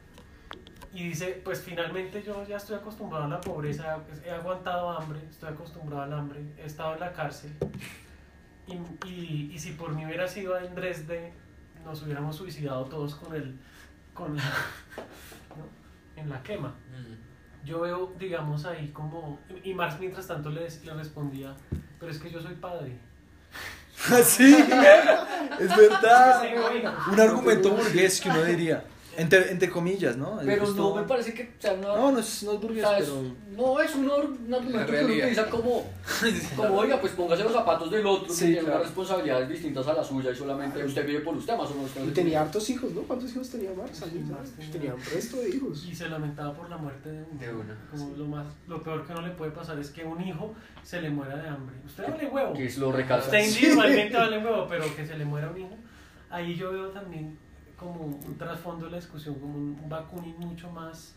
[0.95, 5.19] y dice, pues finalmente yo ya estoy acostumbrado a la pobreza, pues, he aguantado hambre,
[5.29, 7.51] estoy acostumbrado al hambre, he estado en la cárcel.
[8.65, 11.34] Y, y, y si por mí hubiera sido en Dresde,
[11.84, 13.60] nos hubiéramos suicidado todos con el,
[14.13, 14.43] con la,
[15.58, 16.21] ¿no?
[16.21, 16.69] en la quema.
[16.69, 17.34] Mm.
[17.65, 19.39] Yo veo, digamos, ahí como...
[19.63, 21.56] Y Marx mientras tanto le, le respondía,
[21.99, 22.97] pero es que yo soy padre.
[24.23, 24.56] sí,
[25.60, 26.43] es verdad.
[27.12, 28.84] Un argumento burgués que uno diría,
[29.17, 30.39] entre, entre comillas, ¿no?
[30.43, 31.88] Pero Esto- no me parece que sea una...
[31.88, 33.36] No, no es, no es burgués, o sea, es- pero...
[33.58, 34.12] no es un,
[34.54, 35.84] argumento que uno utiliza como,
[36.56, 38.75] como, oiga, pues póngase los zapatos del otro, Sí, que tiene claro.
[38.75, 41.91] unas responsabilidades distintas a la suya y solamente usted vive por usted, más o menos.
[42.08, 43.01] Y tenía hartos hijos, ¿no?
[43.01, 43.97] ¿Cuántos hijos tenía Marx?
[43.99, 45.86] Sí, Marx tenía- un resto de hijos.
[45.89, 47.39] Y se lamentaba por la muerte de uno.
[47.39, 50.21] De una, Como lo, más, lo peor que no le puede pasar es que un
[50.21, 51.75] hijo se le muera de hambre.
[51.86, 52.54] Usted vale huevo.
[52.54, 53.25] Que es lo recalca.
[53.25, 55.78] Usted individualmente vale huevo, pero que se le muera un hijo.
[56.30, 57.38] Ahí yo veo también
[57.75, 61.13] como un trasfondo de la discusión, como un, un Bakunin mucho más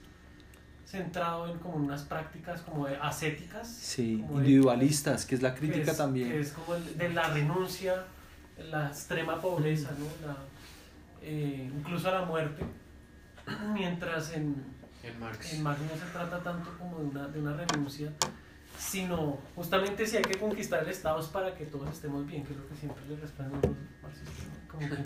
[0.86, 3.68] centrado en como unas prácticas como de ascéticas.
[3.68, 6.30] Sí, como de- individualistas, que es la que crítica es- también.
[6.30, 8.04] que es como el- de la renuncia,
[8.70, 10.26] la extrema pobreza, ¿no?
[10.26, 10.36] La,
[11.22, 12.64] eh, incluso a la muerte.
[13.74, 14.56] Mientras en,
[15.02, 15.52] En Marx.
[15.54, 18.12] en Marx no se trata tanto como de una, de una renuncia,
[18.78, 22.52] sino justamente si hay que conquistar el Estado es para que todos estemos bien, que
[22.52, 24.46] es lo que siempre le responden los marxistas.
[24.70, 24.96] Como que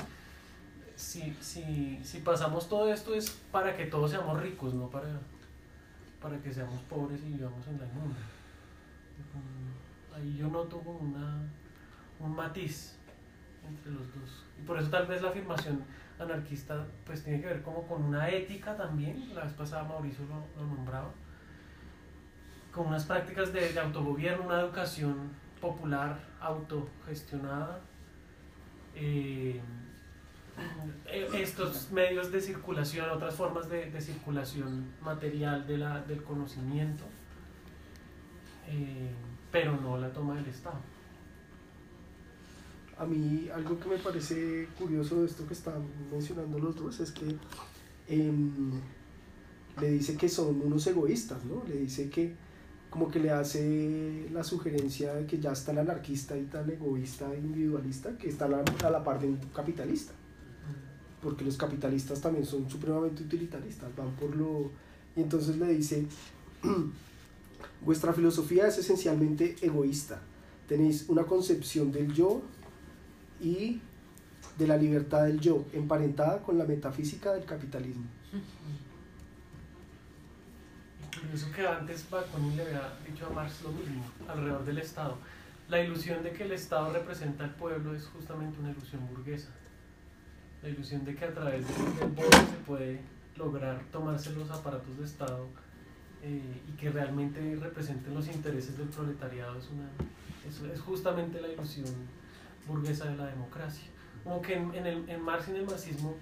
[1.03, 5.21] si, si, si pasamos todo esto es para que todos seamos ricos, no para,
[6.21, 8.17] para que seamos pobres y vivamos en la inmunda.
[10.15, 11.43] Ahí yo noto como una,
[12.21, 12.97] un matiz
[13.69, 14.45] entre los dos.
[14.61, 15.83] Y por eso tal vez la afirmación
[16.21, 20.63] anarquista pues tiene que ver como con una ética también, la vez pasada Mauricio lo,
[20.63, 21.11] lo nombraba,
[22.73, 27.81] con unas prácticas de, de autogobierno, una educación popular, autogestionada,
[28.95, 29.61] eh,
[31.35, 37.05] estos medios de circulación, otras formas de, de circulación material de la, del conocimiento,
[38.69, 39.11] eh,
[39.51, 40.81] pero no la toma del Estado.
[42.99, 47.11] A mí algo que me parece curioso de esto que están mencionando los dos es
[47.11, 47.37] que
[48.09, 48.71] em,
[49.81, 51.65] le dice que son unos egoístas, ¿no?
[51.67, 52.35] Le dice que
[52.91, 57.35] como que le hace la sugerencia de que ya es tan anarquista y tan egoísta
[57.35, 60.13] individualista que está a la, a la par de capitalista.
[61.23, 64.71] Porque los capitalistas también son supremamente utilitaristas, van por lo...
[65.15, 66.07] Y entonces le dice,
[67.81, 70.21] vuestra filosofía es esencialmente egoísta.
[70.69, 72.43] Tenéis una concepción del yo
[73.41, 73.81] y
[74.59, 78.05] de la libertad del yo, emparentada con la metafísica del capitalismo.
[81.21, 85.17] Curioso que antes Bakunin le había dicho a Marx lo mismo, alrededor del Estado.
[85.69, 89.49] La ilusión de que el Estado representa al pueblo es justamente una ilusión burguesa.
[90.63, 93.01] La ilusión de que a través del, voto se puede
[93.37, 95.47] lograr tomarse los aparatos de Estado
[96.23, 99.89] eh, y que realmente representen los intereses del proletariado es, una,
[100.49, 101.87] es, es justamente la ilusión
[102.67, 103.89] burguesa de la democracia.
[104.23, 106.15] Como que en, en, el, en Marx y en el marxismo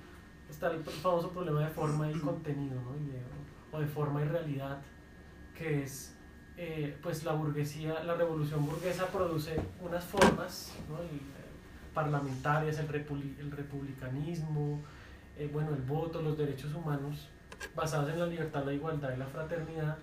[0.48, 2.96] está el famoso problema de forma y contenido, ¿no?
[2.96, 3.22] Y de-
[3.72, 4.80] o de forma y realidad.
[5.56, 6.14] que es
[6.56, 10.98] eh, pues la burguesía, la revolución burguesa produce unas formas ¿no?
[10.98, 11.20] El,
[11.94, 14.80] parlamentarias, el, repuli- el republicanismo,
[15.38, 17.28] eh, bueno, el voto, los derechos humanos,
[17.74, 19.96] basados en la libertad, la igualdad y la fraternidad,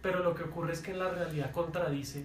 [0.00, 2.24] pero lo que ocurre es que en la realidad contradice,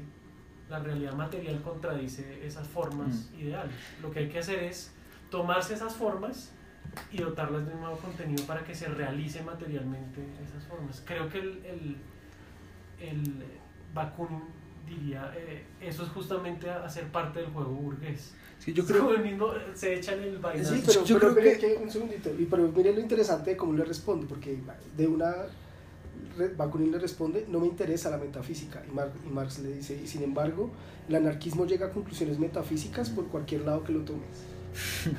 [0.69, 3.76] la realidad material contradice esas formas ideales.
[4.02, 4.91] Lo que hay que hacer es
[5.30, 6.52] tomarse esas formas
[7.12, 11.04] y dotarlas de un nuevo contenido para que se realice materialmente esas formas.
[11.06, 11.97] Creo que el, el,
[13.00, 13.43] el
[13.93, 14.43] Bakunin
[14.88, 18.34] diría, eh, eso es justamente a- hacer parte del juego burgués.
[18.60, 20.73] Es que yo creo, el mismo, se echan el vainazo.
[20.76, 23.52] Sí, pero, Yo pero creo mire que- que- un segundito, y pero mire lo interesante
[23.52, 24.58] de cómo le responde, porque
[24.97, 25.34] de una
[26.56, 30.08] Bakunin le responde, no me interesa la metafísica, y, Mar- y Marx le dice, y
[30.08, 30.69] sin embargo,
[31.10, 34.43] el anarquismo llega a conclusiones metafísicas por cualquier lado que lo tomes.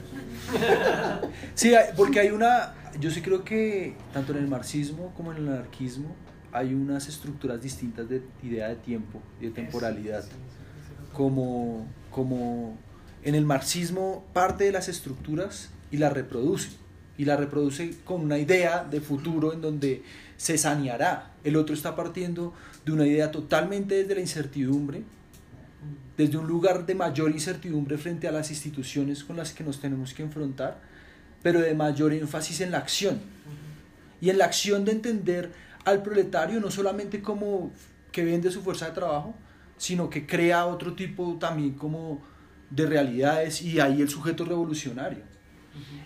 [1.54, 5.48] sí, porque hay una, yo sí creo que tanto en el marxismo como en el
[5.48, 6.14] anarquismo
[6.52, 10.24] hay unas estructuras distintas de idea de tiempo y de temporalidad.
[11.12, 12.76] Como, como
[13.22, 16.70] en el marxismo parte de las estructuras y la reproduce.
[17.16, 20.02] Y la reproduce con una idea de futuro en donde
[20.36, 21.32] se saneará.
[21.42, 25.02] El otro está partiendo de una idea totalmente desde la incertidumbre,
[26.16, 30.14] desde un lugar de mayor incertidumbre frente a las instituciones con las que nos tenemos
[30.14, 30.80] que enfrentar,
[31.42, 33.18] pero de mayor énfasis en la acción.
[34.20, 35.52] Y en la acción de entender
[35.84, 37.72] al proletario no solamente como
[38.12, 39.34] que vende su fuerza de trabajo,
[39.76, 42.20] sino que crea otro tipo también como
[42.70, 45.22] de realidades y ahí el sujeto revolucionario.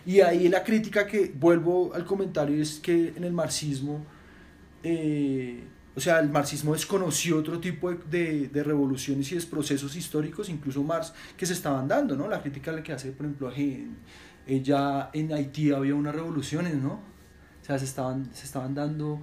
[0.04, 4.04] Y ahí la crítica que vuelvo al comentario es que en el marxismo,
[4.82, 9.94] eh, o sea, el marxismo desconoció otro tipo de, de- de revoluciones y de procesos
[9.96, 12.28] históricos, incluso Marx, que se estaban dando, ¿no?
[12.28, 13.50] La crítica que hace, por ejemplo,
[14.46, 16.94] ella en Haití había unas revoluciones, ¿no?
[17.62, 19.20] O sea, se estaban, se estaban dando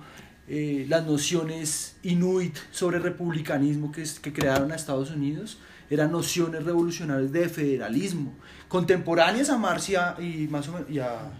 [0.49, 5.59] eh, las nociones inuit sobre republicanismo que, que crearon a Estados Unidos,
[5.89, 8.33] eran nociones revolucionarias de federalismo,
[8.67, 11.31] contemporáneas a Marx y, a- y más o menos, y a-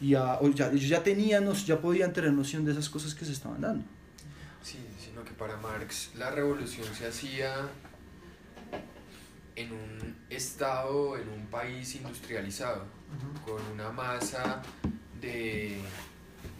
[0.00, 3.32] y a- ya- ellos ya tenían, ya podían tener noción de esas cosas que se
[3.32, 3.84] estaban dando.
[4.62, 7.54] Sí, sino que para Marx la revolución se hacía
[9.56, 12.84] en un estado, en un país industrializado,
[13.46, 14.62] con una masa
[15.20, 15.78] de,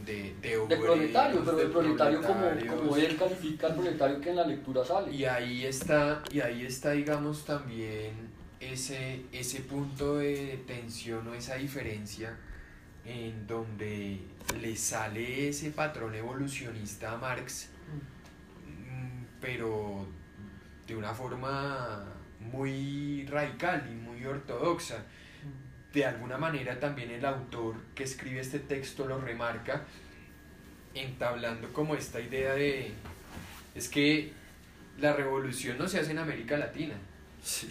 [0.04, 4.30] de, de obreros, proletario, pero de del proletario como, como él califica al proletario que
[4.30, 5.12] en la lectura sale.
[5.12, 8.12] Y ahí está, y ahí está, digamos, también
[8.60, 12.36] ese, ese punto de tensión o esa diferencia
[13.04, 14.20] en donde
[14.60, 17.68] le sale ese patrón evolucionista a Marx,
[18.66, 20.06] mm, pero
[20.86, 22.04] de una forma
[22.40, 25.04] muy radical y muy ortodoxa.
[25.94, 29.84] De alguna manera también el autor que escribe este texto lo remarca,
[30.92, 32.92] entablando como esta idea de,
[33.76, 34.32] es que
[34.98, 36.94] la revolución no se hace en América Latina,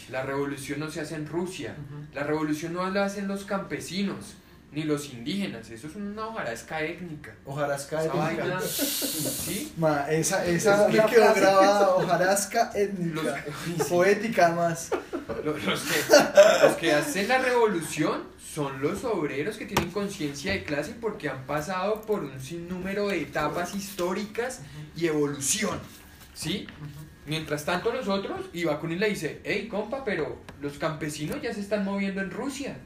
[0.10, 1.76] la revolución no se hace en Rusia,
[2.14, 4.36] la revolución no la hacen los campesinos,
[4.74, 7.32] ni los indígenas, eso es una hojarasca étnica.
[7.46, 9.72] Hojarasca Esa vaina, ¿sí?
[9.78, 13.46] Ma, esa, esa me quedó grabada, hojarasca étnica,
[13.90, 14.90] poética más.
[15.44, 16.16] Los, los que,
[16.64, 21.44] los que hacen la revolución son los obreros que tienen conciencia de clase porque han
[21.46, 24.62] pasado por un sinnúmero de etapas históricas
[24.96, 25.80] y evolución,
[26.34, 26.68] ¿sí?
[27.26, 31.86] Mientras tanto nosotros, y Bakunin le dice, hey compa, pero los campesinos ya se están
[31.86, 32.78] moviendo en Rusia.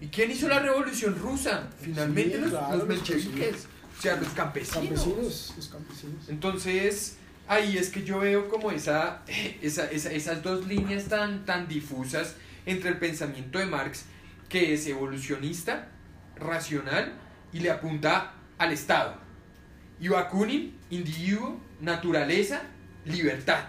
[0.00, 1.68] ¿Y quién hizo la revolución rusa?
[1.80, 3.66] Finalmente Sí, los, claro, los los mencheviques,
[3.98, 4.74] o sea, los campesinos.
[5.02, 6.28] Campesinos, los campesinos.
[6.28, 7.16] Entonces,
[7.48, 9.22] ahí es que yo veo como esa,
[9.62, 12.34] esa, esa- esas dos líneas tan, tan difusas
[12.66, 14.04] entre el pensamiento de Marx,
[14.48, 15.88] que es evolucionista,
[16.36, 17.14] racional,
[17.52, 19.16] y le apunta al Estado.
[20.00, 22.62] Y Bakunin, individuo, naturaleza,
[23.06, 23.64] libertad.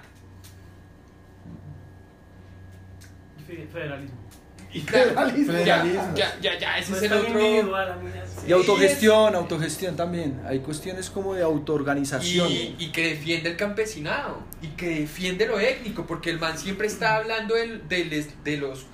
[3.47, 4.17] Fe- Federalismo.
[4.73, 5.53] Y claro, Federalismo.
[5.65, 5.83] ya,
[6.15, 7.39] ya, ya, ya, ese No es el otro...
[8.47, 10.39] Y autogestión, autogestión también.
[10.45, 12.49] Hay cuestiones como de autoorganización.
[12.51, 16.87] Y, y que defiende el campesinado y que defiende lo étnico, porque el man siempre
[16.87, 18.09] está hablando del, del-
[18.43, 18.85] de los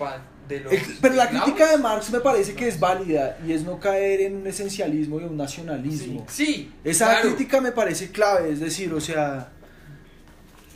[0.48, 3.80] de los pero la crítica de Marx me parece que es válida y es no
[3.80, 6.26] caer en un esencialismo y un nacionalismo.
[6.30, 9.50] Sí, Esa claro, crítica me parece clave, es decir, o sea,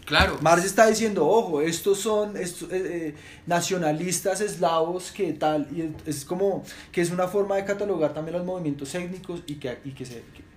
[0.07, 0.39] claro.
[0.41, 6.25] Marx está diciendo, ojo, estos son estos, eh, eh, nacionalistas eslavos que tal, y es
[6.25, 10.05] como que es una forma de catalogar también los movimientos étnicos y que, y que
[10.05, 10.15] se...
[10.33, 10.47] que-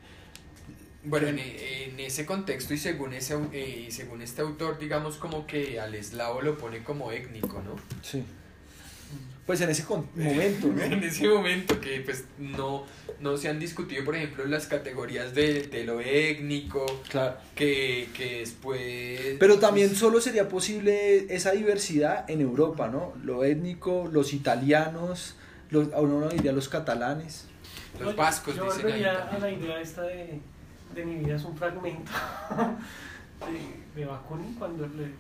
[1.04, 5.78] Bueno, en, en ese contexto y según ese eh, según este autor, digamos como que
[5.80, 7.76] al eslavo lo pone como étnico, ¿no?
[8.02, 8.24] sí.
[9.50, 10.80] Pues en ese momento, ¿no?
[10.80, 12.84] en ese momento que pues no,
[13.18, 17.34] no se han discutido, por ejemplo, las categorías de, de lo étnico, Claro.
[17.56, 19.38] que, que después...
[19.40, 23.12] Pero también solo sería posible esa diversidad en Europa, ¿no?
[23.24, 25.34] Lo étnico, los italianos,
[25.70, 27.46] los, a uno no diría los catalanes.
[27.98, 30.38] Los Oye, vascos yo dicen ahí a la idea esta de,
[30.94, 32.12] de mi vida es un fragmento
[33.96, 35.10] de, de Bakunin cuando le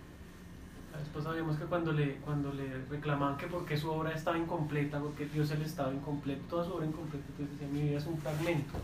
[0.98, 5.26] después sabíamos que cuando le cuando le reclamaban que porque su obra estaba incompleta porque
[5.26, 8.78] Dios él estaba incompleto toda su obra incompleta entonces decía mi vida es un fragmento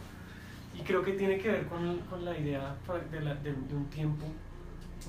[0.74, 2.76] y creo que tiene que ver con, con la idea
[3.10, 4.24] de, la- de- de un tiempo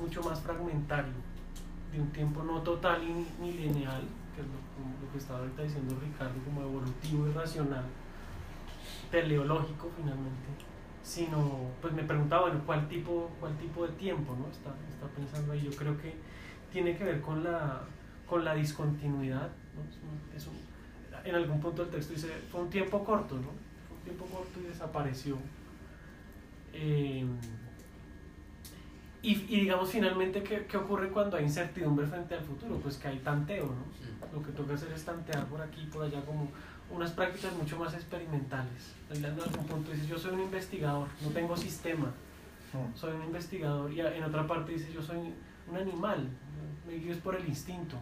[0.01, 1.13] mucho más fragmentario
[1.91, 3.01] de un tiempo no total
[3.39, 4.01] ni- lineal
[4.35, 7.85] que es lo, lo que estaba ahorita diciendo Ricardo como evolutivo y racional
[9.11, 10.47] teleológico finalmente,
[11.03, 15.53] sino pues me preguntaba, bueno, ¿cuál tipo, cuál tipo de tiempo no está, está pensando
[15.53, 15.61] ahí?
[15.61, 16.13] Yo creo que
[16.77, 17.81] tiene que ver con la,
[18.29, 19.81] con la discontinuidad, ¿no?
[19.89, 23.49] Es un- es un- en algún punto del texto dice, fue un tiempo corto, ¿no?
[23.87, 25.37] Fue un tiempo corto y desapareció.
[26.73, 27.25] Eh,
[29.23, 32.75] y, y digamos finalmente, ¿qué, ¿qué ocurre cuando hay incertidumbre frente al futuro?
[32.77, 34.37] Pues que hay tanteo, ¿no?
[34.39, 36.49] Lo que toca hacer es tantear por aquí y por allá como
[36.91, 38.93] unas prácticas mucho más experimentales.
[39.11, 42.11] En algún punto dice, yo soy un investigador, no tengo sistema,
[42.95, 43.91] soy un investigador.
[43.91, 45.33] Y a- en otra parte dice, yo soy
[45.69, 46.27] un animal,
[46.87, 47.97] me guío es por el instinto.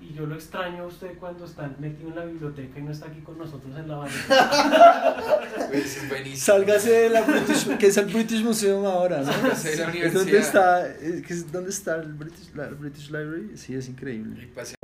[0.00, 3.06] Y yo lo extraño a usted cuando está metido en la biblioteca y no está
[3.06, 4.14] aquí con nosotros en la valle.
[5.70, 6.36] Pues es buenísimo.
[6.36, 9.32] Sálgase de la British, que es el British Museum ahora, ¿no?
[9.32, 10.90] Sálgase de la ¿Es ¿Dónde universidad.
[10.90, 13.56] está, es- ¿Dónde está el British, la British Library?
[13.56, 14.46] Sí, es Y increíble.
[14.54, 14.74] pase-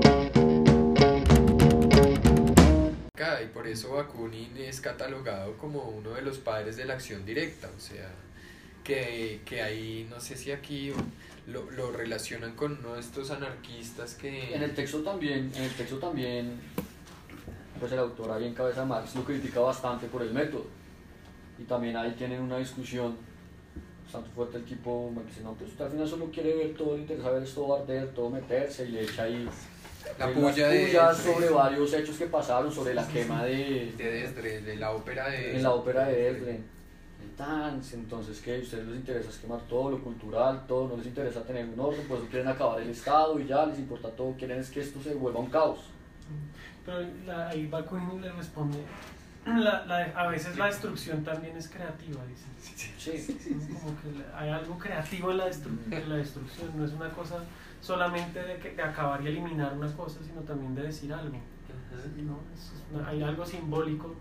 [3.42, 7.68] Y por eso Bakunin es catalogado como uno de los padres de la acción directa,
[7.76, 8.08] o sea,
[8.84, 10.92] que, que ahí, no sé si aquí
[11.46, 14.54] lo, lo relacionan con uno de estos anarquistas que...
[14.54, 16.52] En el texto también, en el texto también,
[17.80, 20.66] pues el autor ahí en cabeza Marx lo critica bastante por el método.
[21.58, 23.16] Y también ahí tienen una discusión
[24.04, 26.94] bastante fuerte el tipo, me dice, no, pues usted al final solo quiere ver todo,
[26.96, 29.48] le interesa ver todo arder, todo meterse y le echa ahí
[30.18, 34.76] La puya de- sobre varios hechos que pasaron, sobre la quema de, de Dresden, de
[34.76, 35.56] la ópera de...
[35.56, 36.64] en la ópera de Dresden,
[37.22, 40.96] el dance, entonces que a ustedes les interesa es quemar todo lo cultural, todo, no
[40.96, 44.34] les interesa tener un orden, pues quieren acabar el Estado y ya les importa todo,
[44.36, 45.80] quieren es que esto se vuelva un caos.
[46.84, 48.78] Pero la, ahí Bakunin le responde,
[49.46, 52.46] la, la- a veces la destrucción también es creativa, dice.
[52.98, 53.38] Sí.
[53.80, 57.42] Como que hay algo creativo en la, destru- en la destrucción, no es una cosa
[57.80, 61.36] solamente de, que, de acabar y eliminar una cosa, sino también de decir algo.
[61.36, 62.38] ¿no?
[62.54, 64.14] Es una- hay algo simbólico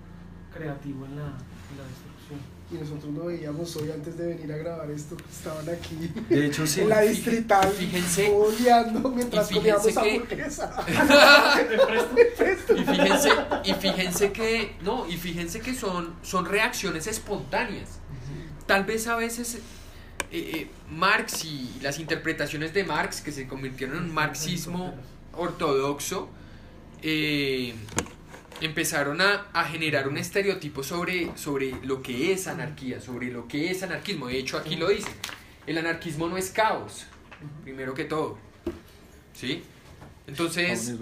[0.54, 2.40] creativo en la, en la destrucción.
[2.72, 5.18] Y nosotros lo veíamos hoy antes de venir a grabar esto.
[5.30, 6.82] Estaban aquí De hecho, sí.
[6.82, 10.86] en la distrital, fíjense- boleando mientras y fíjense comíamos que- hamburguesa.
[12.76, 13.30] Y fíjense,
[13.66, 18.00] y fíjense que, no, y fíjense que son, son reacciones espontáneas.
[18.66, 19.60] Tal vez a veces eh,
[20.32, 24.94] eh, Marx y las interpretaciones de Marx, que se convirtieron en un marxismo
[25.34, 26.30] ortodoxo,
[27.02, 27.74] eh,
[28.62, 33.72] empezaron a, a generar un estereotipo sobre, sobre lo que es anarquía, sobre lo que
[33.72, 34.28] es anarquismo.
[34.28, 35.10] De hecho, aquí lo dice.
[35.68, 37.06] El anarquismo no es caos,
[37.64, 38.38] primero que todo.
[39.34, 39.64] ¿Sí?
[40.28, 40.94] Entonces...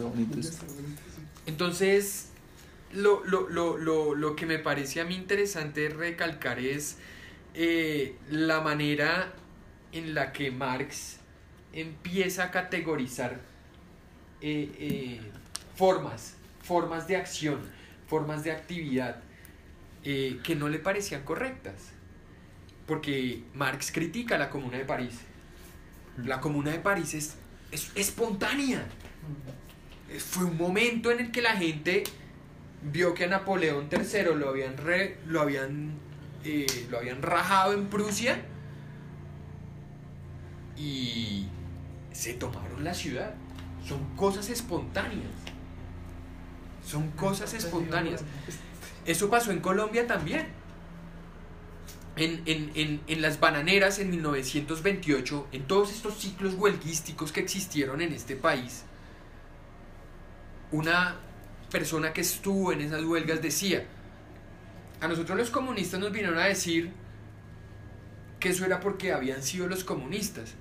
[1.45, 2.29] Entonces,
[2.93, 6.97] lo, lo, lo, lo, lo que me parece a mí interesante recalcar es
[7.55, 9.33] eh, la manera
[9.91, 11.17] en la que Marx
[11.73, 13.39] empieza a categorizar
[14.41, 15.21] eh, eh,
[15.75, 16.35] formas,
[16.69, 17.59] formas de acción,
[18.07, 19.21] formas de actividad
[20.03, 21.93] eh, que no le parecían correctas.
[22.85, 25.15] Porque Marx critica la Comuna de París.
[26.23, 27.37] La Comuna de París es,
[27.71, 28.83] es espontánea.
[30.11, 32.03] Eh, Fue un momento en el que la gente
[32.83, 35.93] vio que a Napoleón III lo habían, re- lo habían,
[36.45, 38.39] eh, lo habían rajado en Prusia
[40.77, 41.47] y
[42.11, 43.33] se tomaron la ciudad.
[43.87, 45.31] Son cosas espontáneas.
[46.89, 48.23] Son cosas espontáneas.
[49.05, 50.47] Eso pasó en Colombia también.
[52.15, 58.01] En, en, en, en las bananeras en 1928, en todos estos ciclos huelguísticos que existieron
[58.01, 58.83] en este país,
[60.71, 61.15] una
[61.71, 63.85] persona que estuvo en esas huelgas decía,
[64.99, 66.91] a nosotros los comunistas nos vinieron a decir
[68.39, 70.55] que eso era porque habían sido los comunistas.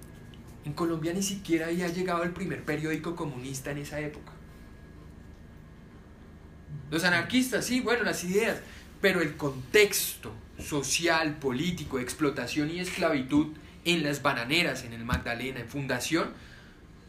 [0.67, 4.38] En Colombia ni siquiera había llegado el primer periódico comunista en esa época.
[6.91, 8.59] Los anarquistas, sí, bueno, las ideas,
[9.01, 13.49] pero el contexto social, político, explotación y esclavitud
[13.85, 16.31] en las bananeras, en el Magdalena, en Fundación,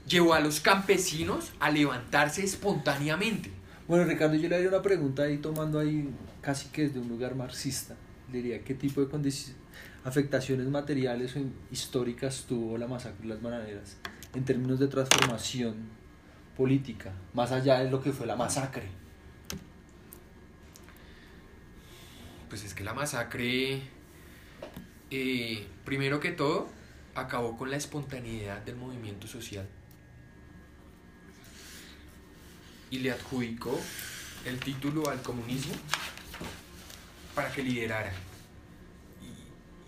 [0.08, 3.52] llevó a los campesinos a levantarse espontáneamente.
[3.88, 6.10] Bueno, Ricardo, yo le haría una pregunta ahí, tomando ahí
[6.42, 7.96] casi que desde un lugar marxista.
[8.32, 9.22] Diría, ¿qué tipo de
[10.04, 11.40] afectaciones materiales o
[11.72, 13.98] históricas tuvo la masacre de las bananeras
[14.36, 15.76] en términos de transformación
[16.56, 18.99] política, más allá de lo que fue la masacre?
[22.50, 23.82] Pues es que la masacre,
[25.12, 26.68] eh, primero que todo,
[27.16, 29.68] acabó con la espontaneidad del movimiento social.
[32.92, 33.80] Y le adjudicó
[34.46, 35.74] el título al comunismo
[37.36, 38.12] para que liderara.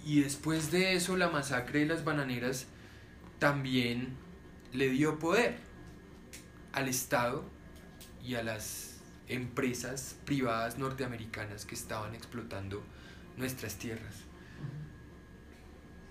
[0.06, 2.68] Y, y después de eso, la masacre de las bananeras
[3.40, 4.10] también
[4.72, 5.58] le dio poder
[6.74, 7.44] al Estado
[8.24, 8.91] y a las
[9.34, 12.84] empresas privadas norteamericanas que estaban explotando
[13.38, 14.16] nuestras tierras.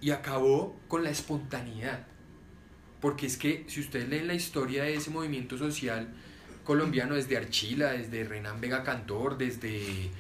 [0.01, 2.07] Y acabó con la espontaneidad.
[3.01, 6.09] Porque es que si ustedes leen la historia de ese movimiento social
[6.64, 10.11] colombiano desde Archila, desde Renan Vega Cantor, desde,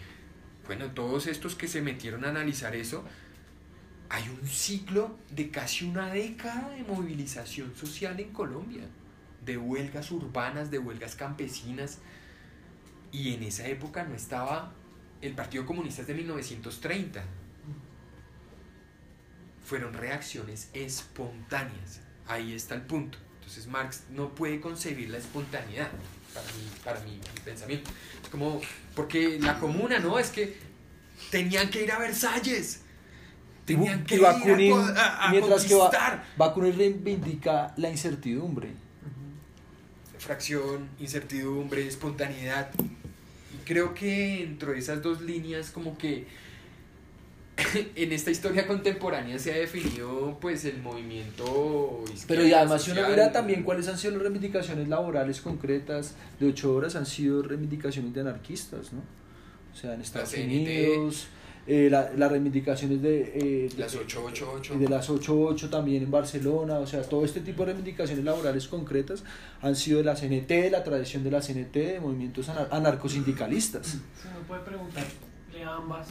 [0.66, 3.04] bueno, todos estos que se metieron a analizar eso,
[4.08, 8.82] hay un ciclo de casi una década de movilización social en Colombia,
[9.44, 11.98] de huelgas urbanas, de huelgas campesinas,
[13.12, 14.72] y en esa época no estaba
[15.20, 17.22] el Partido Comunista es de 1930.
[19.64, 22.00] Fueron reacciones espontáneas.
[22.26, 23.18] Ahí está el punto.
[23.34, 25.90] Entonces Marx no puede concebir la espontaneidad
[26.32, 27.90] para mi, para mi, mi pensamiento.
[28.22, 28.60] Es como,
[28.94, 30.18] porque la comuna, ¿no?
[30.18, 30.56] Es que
[31.30, 32.82] tenían que ir a Versalles.
[33.64, 36.24] Tenían que Y ir a a, a mientras que conquistar.
[36.36, 38.72] Bakunin reivindica la incertidumbre.
[40.18, 42.70] fracción, incertidumbre, espontaneidad.
[43.70, 46.26] Creo que dentro de esas dos líneas como que
[47.94, 53.08] en esta historia contemporánea se ha definido pues el movimiento Pero y además si uno
[53.08, 58.12] mira también cuáles han sido las reivindicaciones laborales concretas de ocho horas, han sido reivindicaciones
[58.12, 59.02] de anarquistas, ¿no?
[59.72, 60.34] O sea, en Estados.
[60.34, 61.28] Unidos,
[61.66, 64.74] eh, la- las reivindicaciones de, eh, de- Las 888.
[64.74, 68.66] y de las 8.8 también en Barcelona, o sea, todo este tipo de reivindicaciones laborales
[68.66, 69.22] concretas
[69.62, 73.86] han sido de la CNT, de la tradición de la CNT, de movimientos anar- anarcosindicalistas.
[73.86, 75.08] Se me puede preguntarle
[75.64, 76.08] a ambas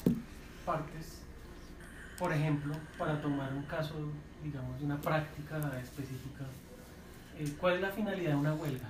[0.65, 1.19] partes,
[2.17, 3.95] por ejemplo, para tomar un caso,
[4.43, 6.45] digamos, de una práctica específica,
[7.39, 8.89] eh, ¿cuál es la finalidad de una huelga?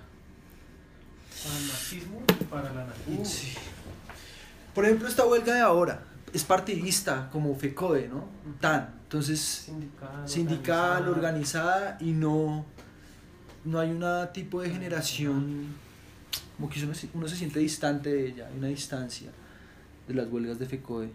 [1.43, 3.25] Para el marxismo y para el anarquismo.
[3.25, 3.53] Sí.
[4.75, 6.03] Por ejemplo, esta huelga de ahora
[6.33, 8.25] es partidista, como FECODE, ¿no?
[8.59, 8.95] TAN.
[9.03, 11.09] Entonces, Sindical, sindical, organizada.
[11.09, 12.65] organizada y no,
[13.65, 14.03] no hay un
[14.33, 15.67] tipo de generación,
[16.57, 19.31] como que uno, se- uno se siente distante de ella, hay una distancia
[20.07, 21.09] de las huelgas de FECODE,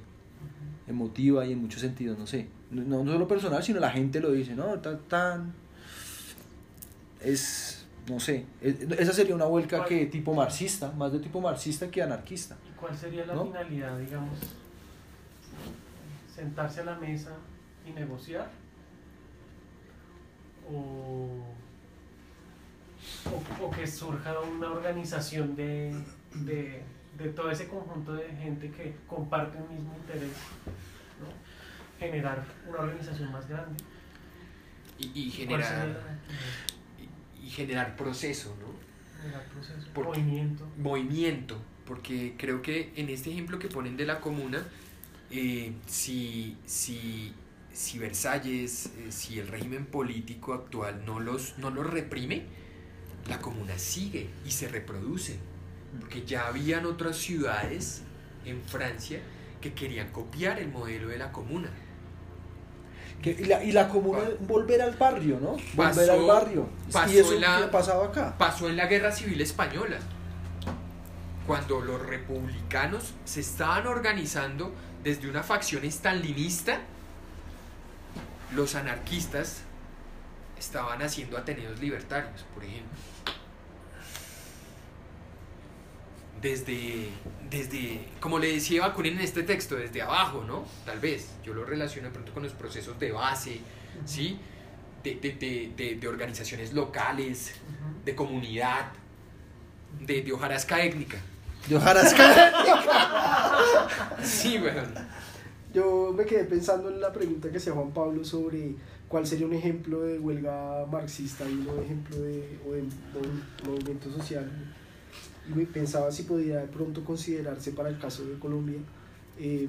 [0.88, 4.32] emotiva y en muchos sentidos, no sé, no, no solo personal, sino la gente lo
[4.32, 4.64] dice, ¿no?
[4.80, 5.52] Tan, tan,
[7.20, 11.90] es, no sé, es- esa sería una huelga que tipo marxista, más de tipo marxista
[11.90, 12.56] que anarquista.
[12.68, 13.44] ¿Y cuál sería la ¿No?
[13.46, 14.38] finalidad, digamos?
[16.35, 17.37] ¿Sentarse a la mesa
[17.87, 18.51] y negociar?
[20.68, 21.45] ¿O,
[23.30, 25.95] o, o que surja una organización de,
[26.35, 26.82] de,
[27.18, 30.32] de todo ese conjunto de gente que comparte un mismo interés?
[31.20, 31.99] ¿no?
[31.99, 33.76] Generar una organización más grande.
[34.99, 36.18] y, y ¿Cuál sería generar
[37.43, 39.22] y, y generar proceso, ¿no?
[39.22, 40.66] generar proceso, Por- movimiento?
[40.78, 44.62] movimiento, porque creo que en este ejemplo que ponen de la comuna,
[45.35, 47.32] eh, si, si,
[47.72, 52.45] si Versalles, eh, si el régimen político actual no los, no los reprime,
[53.28, 55.39] la comuna sigue y se reproduce,
[56.01, 58.03] porque ya habían otras ciudades
[58.45, 59.20] en Francia
[59.61, 61.70] que querían copiar el modelo de la comuna.
[63.22, 65.53] Que, y, la, y la comuna, volver al barrio, ¿no?
[65.53, 66.68] Volver Pasó- al barrio.
[66.93, 68.37] pasó y eso la- pasado acá.
[68.37, 69.97] pasó en la Guerra Civil Española,
[71.47, 74.74] cuando los republicanos se estaban organizando
[75.05, 76.80] desde una facción estalinista,
[78.55, 79.62] los anarquistas
[80.59, 82.98] estaban haciendo ateneos libertarios, por ejemplo.
[86.40, 87.09] Desde,
[87.48, 90.66] desde, como le decía Bakunin en este texto, desde abajo, ¿no?
[90.84, 93.61] Tal vez, yo lo relaciono de pronto con los procesos de base,
[94.05, 94.38] ¿sí?
[95.02, 95.32] De, de,
[95.76, 97.55] de, de- organizaciones locales,
[98.05, 98.92] de comunidad,
[100.00, 101.18] de, de hojarasca étnica.
[101.72, 102.52] Hojarasca.
[104.22, 104.86] Sí, weón.
[105.72, 108.74] Yo me quedé pensando en la pregunta que hacía Juan Pablo sobre
[109.08, 114.10] cuál sería un ejemplo de huelga marxista y un ejemplo de, o de mov- movimiento
[114.10, 114.50] social.
[115.48, 118.78] Y me pensaba si podía de pronto considerarse para el caso de Colombia
[119.38, 119.68] eh,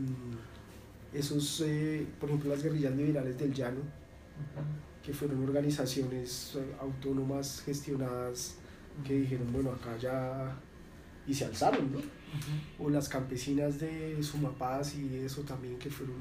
[1.14, 3.82] esos, eh, por ejemplo, las guerrillas liberales del llano,
[5.04, 8.56] que fueron organizaciones eh, autónomas gestionadas
[9.06, 10.56] que dijeron, bueno, acá ya...
[11.28, 12.00] y se alzaron, ¿no?
[12.80, 16.16] O las campesinas de Sumapaz y eso también, que fueron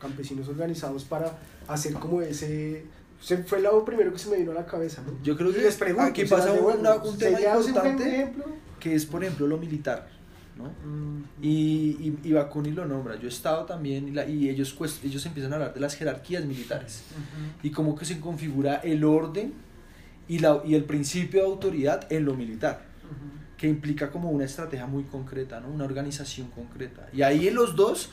[0.00, 2.84] campesinos organizados para hacer como ese...
[3.20, 5.12] Se fue lo primero que se me vino a la cabeza, ¿no?
[5.24, 6.52] Yo creo que les pregunto, aquí pasa
[7.10, 8.32] un tema ¿Sería ese importante
[8.78, 10.08] que es, por ejemplo, lo militar.
[10.56, 10.64] ¿no?
[10.88, 13.16] Mm, Y, y, y lo nombra.
[13.16, 15.96] Yo he estado también y, la- y ellos, cuest- ellos empiezan a hablar de las
[15.96, 17.02] jerarquías militares
[17.62, 19.52] y cómo que se configura el orden
[20.28, 22.82] y, la, y el principio de autoridad en lo militar,
[23.58, 25.68] que implica como una estrategia muy concreta, ¿no?
[25.68, 27.08] una organización concreta.
[27.12, 28.08] Y ahí en los dos,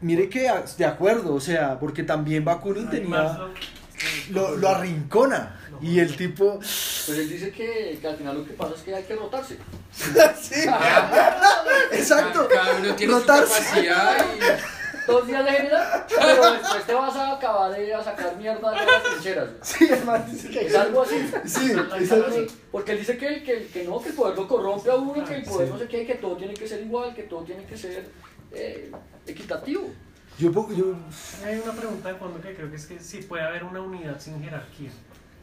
[0.00, 3.38] mire que de acuerdo, o sea, porque también Bakunin tenía, más
[4.30, 6.58] lo- arrincona y el tipo...
[6.58, 9.58] Pues él dice que, que al final lo que pasa es que hay que rotarse.
[10.42, 10.54] sí,
[11.92, 12.48] exacto.
[12.48, 13.52] Cada, cada uno tiene Rotarse.
[13.54, 14.38] su capacidad y
[15.06, 18.76] Dos días de general, pero después te vas a acabar de a sacar mierda de
[18.86, 19.48] las trincheras.
[19.62, 19.88] Sí,
[20.30, 21.30] dice que Es algo así.
[21.44, 22.46] Sí, Es algo así.
[22.72, 25.24] Porque él dice que, el- que, que no, que el poder lo corrompe a uno,
[25.24, 25.72] que el poder Sí.
[25.72, 28.08] no sé qué, que todo tiene que ser igual, que todo tiene que ser
[28.52, 28.90] eh,
[29.26, 29.90] equitativo.
[30.38, 30.94] Yo, po- yo,
[31.44, 34.18] Hay una pregunta de fondo que creo que es que si puede haber una unidad
[34.20, 34.90] sin jerarquía.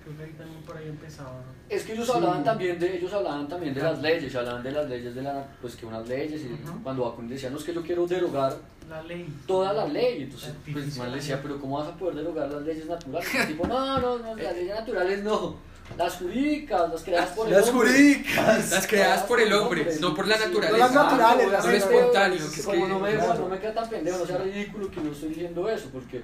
[0.04, 1.41] Creo que ahí también por ahí empezaba.
[1.70, 2.12] Es que ellos Sí.
[2.16, 5.45] hablaban también de ellos hablaban también de las leyes, hablaban de las leyes de la
[5.62, 6.84] pues que unas leyes y Ujú.
[6.84, 8.54] cuando Bakunin decía, "No, es que yo quiero derogar
[8.89, 9.26] La ley.
[9.47, 10.84] toda la ley." Entonces, Artificial.
[10.86, 13.66] pues man le decía, "Pero ¿cómo vas a poder derogar las leyes naturales?" El tipo,
[13.68, 15.56] "No, no, no, las leyes naturales no,
[15.97, 18.72] las jurídicas, las creadas por el las hombre." jurídicas.
[18.72, 20.74] las creadas por el hombre, no por la Sí, naturaleza.
[20.78, 22.38] no las naturales, no las obviamente, espontáneo.
[22.39, 23.39] que es como que- no, me, claro.
[23.39, 26.22] no me queda tan pendejo, no sea ridículo que yo estoy diciendo eso, porque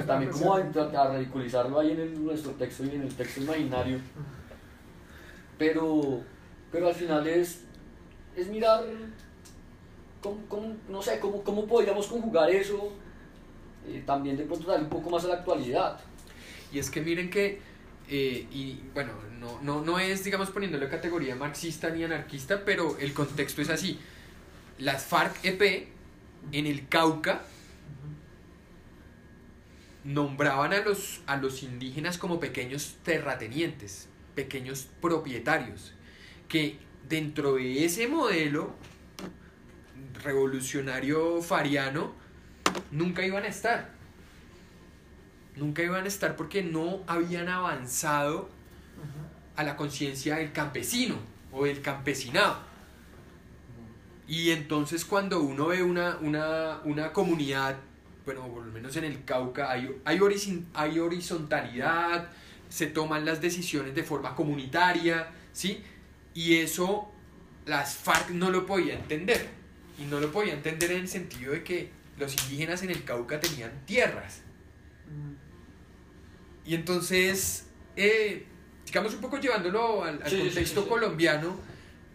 [0.00, 0.58] Ajá, también como a,
[1.02, 3.98] a ridiculizarlo ahí en el- nuestro texto y en el texto imaginario.
[5.58, 6.22] Pero,
[6.70, 7.60] pero al final es,
[8.36, 8.84] es mirar,
[10.20, 12.92] cómo, cómo- no sé, cómo, cómo podríamos conjugar eso,
[13.86, 16.00] eh, también de pronto darle un poco más a la actualidad.
[16.72, 17.60] Y es que miren que,
[18.08, 23.12] eh, y bueno, no, no, no es, digamos, poniéndole categoría marxista ni anarquista, pero el
[23.12, 23.98] contexto es así.
[24.78, 25.88] Las FARC-EP
[26.52, 27.42] en el Cauca
[30.04, 35.94] nombraban a los, a los indígenas como pequeños terratenientes, pequeños propietarios,
[36.48, 36.78] que
[37.08, 38.74] dentro de ese modelo
[40.22, 42.12] revolucionario fariano
[42.90, 43.90] nunca iban a estar.
[45.56, 48.48] Nunca iban a estar porque no habían avanzado
[49.56, 51.16] a la conciencia del campesino
[51.52, 52.56] o del campesinado.
[54.26, 57.76] Y entonces cuando uno ve una, una, una comunidad,
[58.24, 62.28] bueno, por lo menos en el Cauca, hay, hay, horizon- hay horizontalidad,
[62.68, 65.82] se toman las decisiones de forma comunitaria, ¿sí?
[66.34, 67.10] Y eso
[67.66, 69.48] las FARC no lo podía entender.
[69.98, 73.38] Y no lo podía entender en el sentido de que los indígenas en el Cauca
[73.40, 74.40] tenían tierras.
[76.64, 77.66] Y entonces,
[77.96, 78.46] eh,
[78.86, 80.88] digamos un poco llevándolo al, Sí, contexto sí, sí.
[80.88, 81.56] colombiano,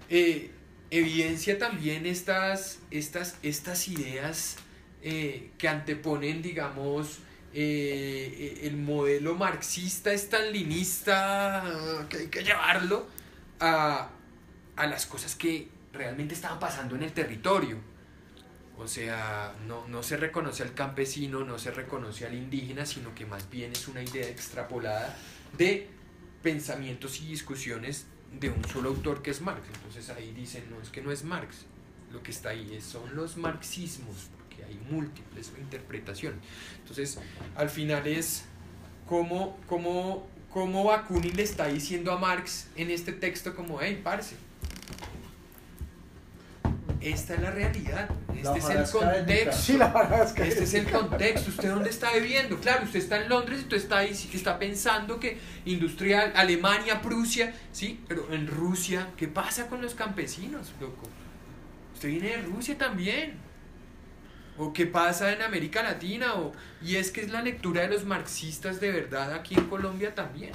[0.09, 0.51] eh,
[0.89, 4.55] evidencia también estas, estas, estas ideas
[5.01, 7.19] eh, que anteponen, digamos,
[7.53, 11.63] eh, el modelo marxista, estalinista,
[12.09, 13.07] que hay que llevarlo
[13.59, 14.09] a,
[14.75, 17.77] a las cosas que realmente estaban pasando en el territorio.
[18.77, 23.25] O sea, no, no se reconoce al campesino, no se reconoce al indígena, sino que
[23.25, 25.17] más bien es una idea extrapolada
[25.57, 25.87] de
[26.43, 28.05] pensamientos y discusiones
[28.39, 29.67] de un solo autor que es Marx.
[29.73, 31.65] Entonces ahí dicen, no, es que no es Marx.
[32.11, 36.39] Lo que está ahí es- son los marxismos, porque hay múltiples interpretaciones.
[36.79, 37.19] Entonces,
[37.55, 38.45] al final es
[39.07, 44.35] cómo, cómo, cómo Bakunin le está diciendo a Marx en este texto como, hey, parce,
[46.99, 48.09] esta es la realidad,
[48.43, 49.61] La este es el contexto.
[49.61, 49.79] Sí,
[50.41, 51.49] Este es el contexto.
[51.51, 52.57] ¿Usted dónde está viviendo?
[52.59, 56.33] Claro, usted está en Londres y usted está ahí, sí que está pensando que industrial,
[56.35, 61.07] Alemania, Prusia, sí, pero en Rusia, ¿qué pasa con los campesinos, loco?
[61.93, 63.46] Usted viene de Rusia también.
[64.57, 66.33] ¿O qué pasa en América Latina?
[66.35, 66.51] O,
[66.81, 70.51] y es que es la lectura de los marxistas de verdad aquí en Colombia también.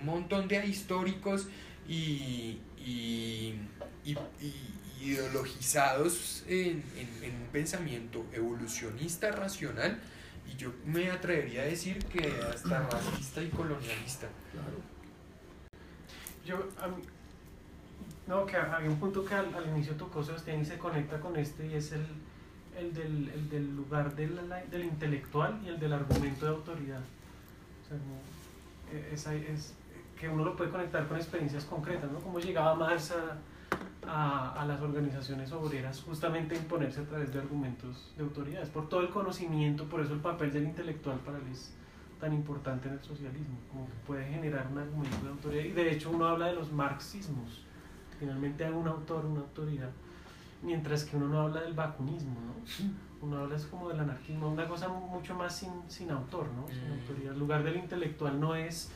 [0.00, 1.48] Un montón de históricos
[1.88, 3.54] y, y,
[4.04, 4.54] y- y
[5.00, 9.98] ideologizados en, en- en un pensamiento evolucionista, racional,
[10.52, 14.28] y yo me atrevería a decir que hasta racista y colonialista.
[16.44, 17.02] Yo, a mí-
[18.26, 21.36] no, que había un punto que al, al inicio tocó Sebastián y se conecta con
[21.36, 22.04] este y es el,
[22.78, 24.38] el, del, el del lugar del,
[24.70, 27.00] del intelectual y el del argumento de autoridad.
[27.00, 28.16] O sea, como,
[28.92, 29.74] eh, esa es,
[30.18, 32.20] que uno lo puede conectar con experiencias concretas, ¿no?
[32.20, 33.38] Cómo llegaba Marx a,
[34.08, 38.88] a, a las organizaciones obreras justamente a imponerse a través de argumentos de autoridades, por
[38.88, 41.74] todo el conocimiento, por eso el papel del intelectual para él es
[42.20, 45.64] tan importante en el socialismo, como que puede generar un argumento de autoridad.
[45.64, 47.64] Y de hecho uno habla de los marxismos,
[48.20, 49.90] finalmente hay un autor, una autoridad,
[50.62, 53.26] mientras que uno no habla del vacunismo, ¿no?
[53.26, 56.66] Uno habla es como del anarquismo, una cosa mucho más sin, sin autor, ¿no?
[56.68, 57.00] Sin Mm.
[57.00, 57.32] autoridad.
[57.34, 58.90] El lugar del intelectual no es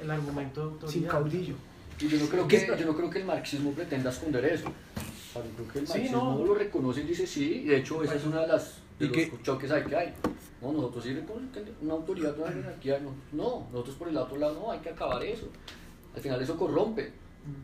[0.00, 0.92] el argumento de autoridad.
[0.92, 1.54] Sin caudillo.
[2.00, 4.68] Y yo no creo que, yo no creo que el marxismo pretenda esconder eso.
[4.68, 6.44] O sea, yo creo que el Sí, marxismo no.
[6.46, 9.16] lo reconoce y dice sí, de hecho esa es una de las de ¿Y los
[9.16, 9.32] qué?
[9.42, 10.14] choques ahí que hay.
[10.62, 14.38] No, nosotros sí reconocemos que una autoridad, una jerarquía, no, no, nosotros por el otro
[14.38, 15.48] lado no, hay que acabar eso.
[16.14, 17.12] Al final eso corrompe.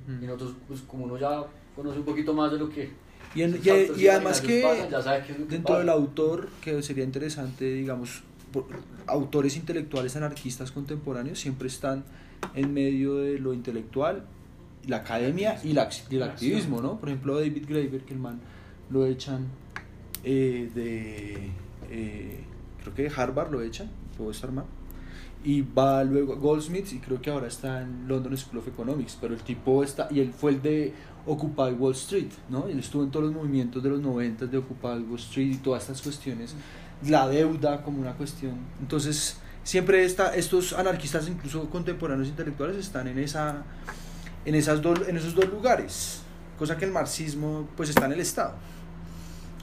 [0.09, 1.43] Y nosotros, pues como uno ya
[1.77, 2.91] conoce un poquito más de lo que...
[3.35, 7.65] Y, en- sus y- actos y además que pasan, dentro del autor, que sería interesante,
[7.73, 8.23] digamos,
[8.53, 8.67] por-
[9.07, 12.05] autores intelectuales anarquistas contemporáneos siempre están
[12.55, 14.25] en medio de lo intelectual,
[14.87, 16.81] la academia y, la, y el activismo.
[16.81, 16.99] ¿no?
[17.01, 18.39] Por ejemplo, David Graeber, que el man
[18.91, 19.47] lo echan
[20.23, 21.51] eh, de,
[21.91, 22.41] eh,
[22.83, 24.65] creo que de Harvard lo echan, puedo estar mal,
[25.45, 29.19] y va luego a Goldsmith y creo que ahora está en London School of Economics,
[29.21, 30.93] pero el tipo está, y él fue el de
[31.27, 32.67] Occupy Wall Street, ¿no?
[32.67, 35.83] Él estuvo en todos los movimientos de los 90 de Occupy Wall Street y todas
[35.83, 36.55] estas cuestiones,
[37.07, 38.57] la deuda como una cuestión.
[38.81, 43.63] Entonces, siempre está, estos anarquistas, incluso contemporáneos intelectuales, están en, esa,
[44.45, 46.21] en, esas dos, en esos dos lugares,
[46.59, 48.55] cosa que el marxismo pues está en el Estado.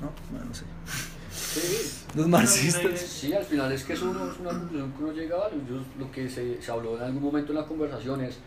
[0.02, 0.10] ¿no?
[0.32, 0.64] Bueno, no sé.
[1.32, 2.06] Sí.
[2.16, 3.00] Los marxistas.
[3.00, 5.50] Sí, al final es que eso uno- es una conclusión que uno llega a.
[5.52, 8.38] yo- lo que se, se habló en algún momento en la conversación es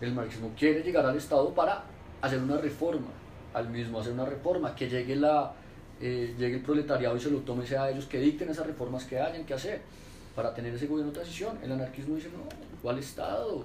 [0.00, 1.84] el marxismo quiere llegar al Estado para
[2.24, 3.08] hacer una reforma,
[3.52, 5.52] al mismo hacer una reforma, que llegue, la,
[6.00, 9.18] eh, llegue el proletariado y se lo tome sea ellos que dicten esas reformas que
[9.18, 9.82] hayan que hacer
[10.34, 11.58] para tener ese gobierno de transición.
[11.62, 12.44] El anarquismo dice, no,
[12.82, 13.64] ¿cuál Estado?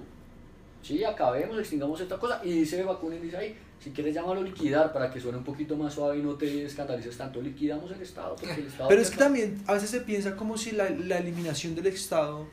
[0.82, 2.40] Sí, acabemos, extingamos esta cosa.
[2.44, 5.94] Y dice Bakunin, dice ahí, si quieres llámalo liquidar para que suene un poquito más
[5.94, 8.36] suave y no te escandalices tanto, liquidamos el Estado.
[8.36, 11.18] Porque el Estado Pero es que también a veces se piensa como si la, la
[11.18, 12.46] eliminación del Estado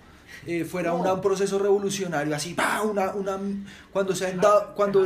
[0.45, 0.97] eh, fuera No.
[0.97, 2.82] una- un proceso revolucionario, así, ¡pah!
[2.84, 3.38] Una, una,
[3.91, 5.01] cuando se han dado, cuando,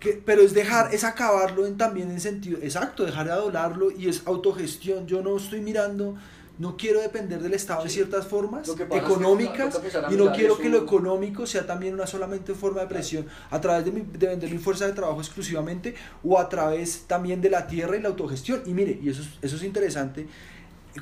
[0.00, 4.08] que- pero es dejar, es acabarlo en, también en sentido, exacto, dejar de adorarlo y
[4.08, 5.06] es autogestión.
[5.06, 6.16] Yo no estoy mirando,
[6.58, 7.96] no quiero depender del Estado de Sí.
[7.96, 12.54] ciertas formas es que económicas y no quiero que lo económico sea también una solamente
[12.54, 16.38] forma de presión a través de, mi- de vender mi fuerza de trabajo exclusivamente o
[16.38, 18.62] a través también de la tierra y la autogestión.
[18.66, 20.28] Y mire, y eso es, eso es interesante,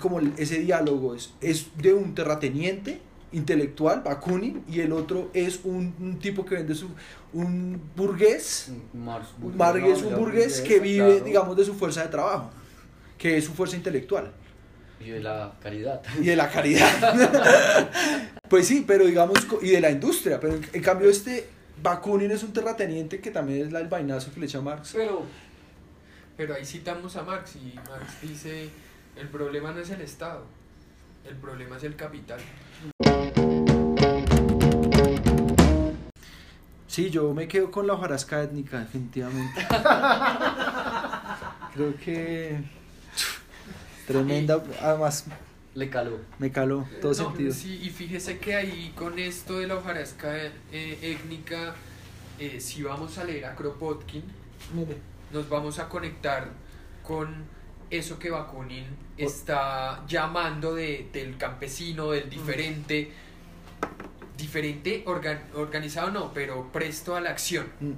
[0.00, 3.02] como ese diálogo es, es de un terrateniente
[3.32, 6.88] intelectual, Bakunin, y el otro es un, un tipo que vende su,
[7.32, 12.08] un burgués, Marx, un burgués, un burgués que claro, vive, digamos, de su fuerza de
[12.08, 12.50] trabajo,
[13.18, 14.30] que es su fuerza intelectual
[15.00, 16.02] Y de la caridad.
[16.20, 17.90] y de la caridad.
[18.48, 21.48] pues sí, pero digamos, y de la industria, pero en, en cambio este
[21.82, 24.90] Bakunin es un terrateniente que también es la- el vainazo que le echa Marx.
[24.94, 25.22] Pero,
[26.36, 28.68] Pero ahí citamos a Marx y Marx dice,
[29.16, 30.44] el problema no es el Estado,
[31.28, 32.40] el problema es el capital.
[36.92, 39.66] Sí, yo me quedo con la hojarasca étnica, definitivamente.
[41.74, 42.60] Creo que
[44.06, 45.24] tremenda, además
[45.74, 46.18] le caló.
[46.38, 47.54] me caló todo No, sentido.
[47.54, 50.50] Sí, y fíjese que ahí con esto de la hojarasca eh,
[51.00, 51.74] étnica,
[52.38, 54.24] eh, si vamos a leer a Kropotkin,
[54.74, 54.98] Mire,
[55.32, 56.50] nos vamos a conectar
[57.02, 57.44] con
[57.88, 58.84] eso que Bakunin
[59.16, 63.12] está llamando de, del campesino, del diferente,
[64.42, 67.92] diferente organ- organizado no, pero presto a la acción, mm,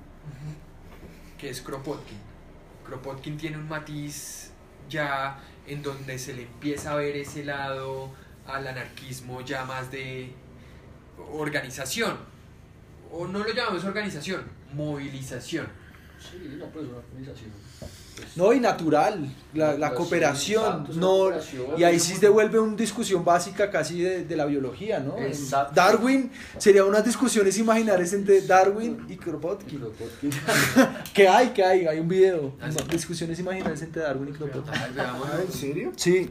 [1.38, 2.18] que es Kropotkin.
[2.84, 4.50] Kropotkin tiene un matiz
[4.88, 8.10] ya en donde se le empieza a ver ese lado
[8.46, 10.32] al anarquismo ya más de
[11.32, 12.16] organización,
[13.10, 14.42] o no lo llamamos organización,
[14.74, 15.66] movilización.
[16.30, 17.50] Sí, no, pues una organización.
[17.80, 21.30] Pues, No, y natural, la, la Cooperación, no,
[21.76, 25.18] y ahí sí se vuelve una discusión básica casi de, de la biología, ¿no?
[25.18, 25.72] Exacto.
[25.74, 29.80] Darwin, sería unas discusiones imaginarias entre Darwin y Kropotkin.
[29.80, 30.30] Kropotkin.
[31.14, 32.78] Que hay, que hay, hay un video, Ah, sí.
[32.90, 34.72] discusiones imaginarias entre Darwin y Kropotkin.
[34.98, 35.92] Ah, ¿En serio?
[35.96, 36.30] Sí,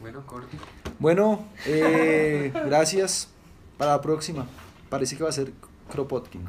[0.00, 0.56] Bueno, corte.
[0.98, 3.28] bueno, eh, gracias,
[3.78, 4.46] para la próxima,
[4.90, 5.52] parece que va a ser
[5.90, 6.42] Kropotkin.